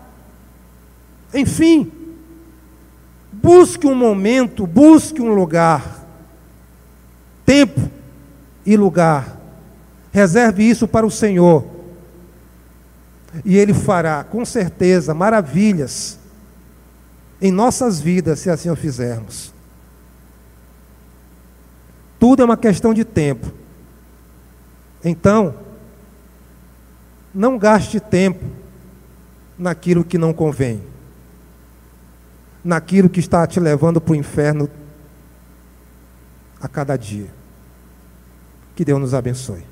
Enfim, 1.33 1.91
busque 3.41 3.87
um 3.87 3.95
momento, 3.95 4.67
busque 4.67 5.21
um 5.21 5.33
lugar, 5.33 6.05
tempo 7.45 7.89
e 8.65 8.77
lugar. 8.77 9.39
Reserve 10.11 10.69
isso 10.69 10.87
para 10.87 11.05
o 11.05 11.11
Senhor. 11.11 11.65
E 13.45 13.57
Ele 13.57 13.73
fará, 13.73 14.23
com 14.23 14.43
certeza, 14.43 15.13
maravilhas 15.13 16.19
em 17.41 17.51
nossas 17.51 17.99
vidas, 17.99 18.39
se 18.39 18.49
assim 18.49 18.69
o 18.69 18.75
fizermos. 18.75 19.53
Tudo 22.19 22.43
é 22.43 22.45
uma 22.45 22.57
questão 22.57 22.93
de 22.93 23.03
tempo. 23.03 23.51
Então, 25.03 25.55
não 27.33 27.57
gaste 27.57 27.99
tempo 27.99 28.45
naquilo 29.57 30.03
que 30.03 30.17
não 30.17 30.33
convém, 30.33 30.83
naquilo 32.63 33.09
que 33.09 33.19
está 33.19 33.45
te 33.47 33.59
levando 33.59 33.99
para 33.99 34.13
o 34.13 34.15
inferno 34.15 34.69
a 36.61 36.67
cada 36.67 36.95
dia. 36.97 37.29
Que 38.75 38.85
Deus 38.85 38.99
nos 38.99 39.13
abençoe. 39.13 39.70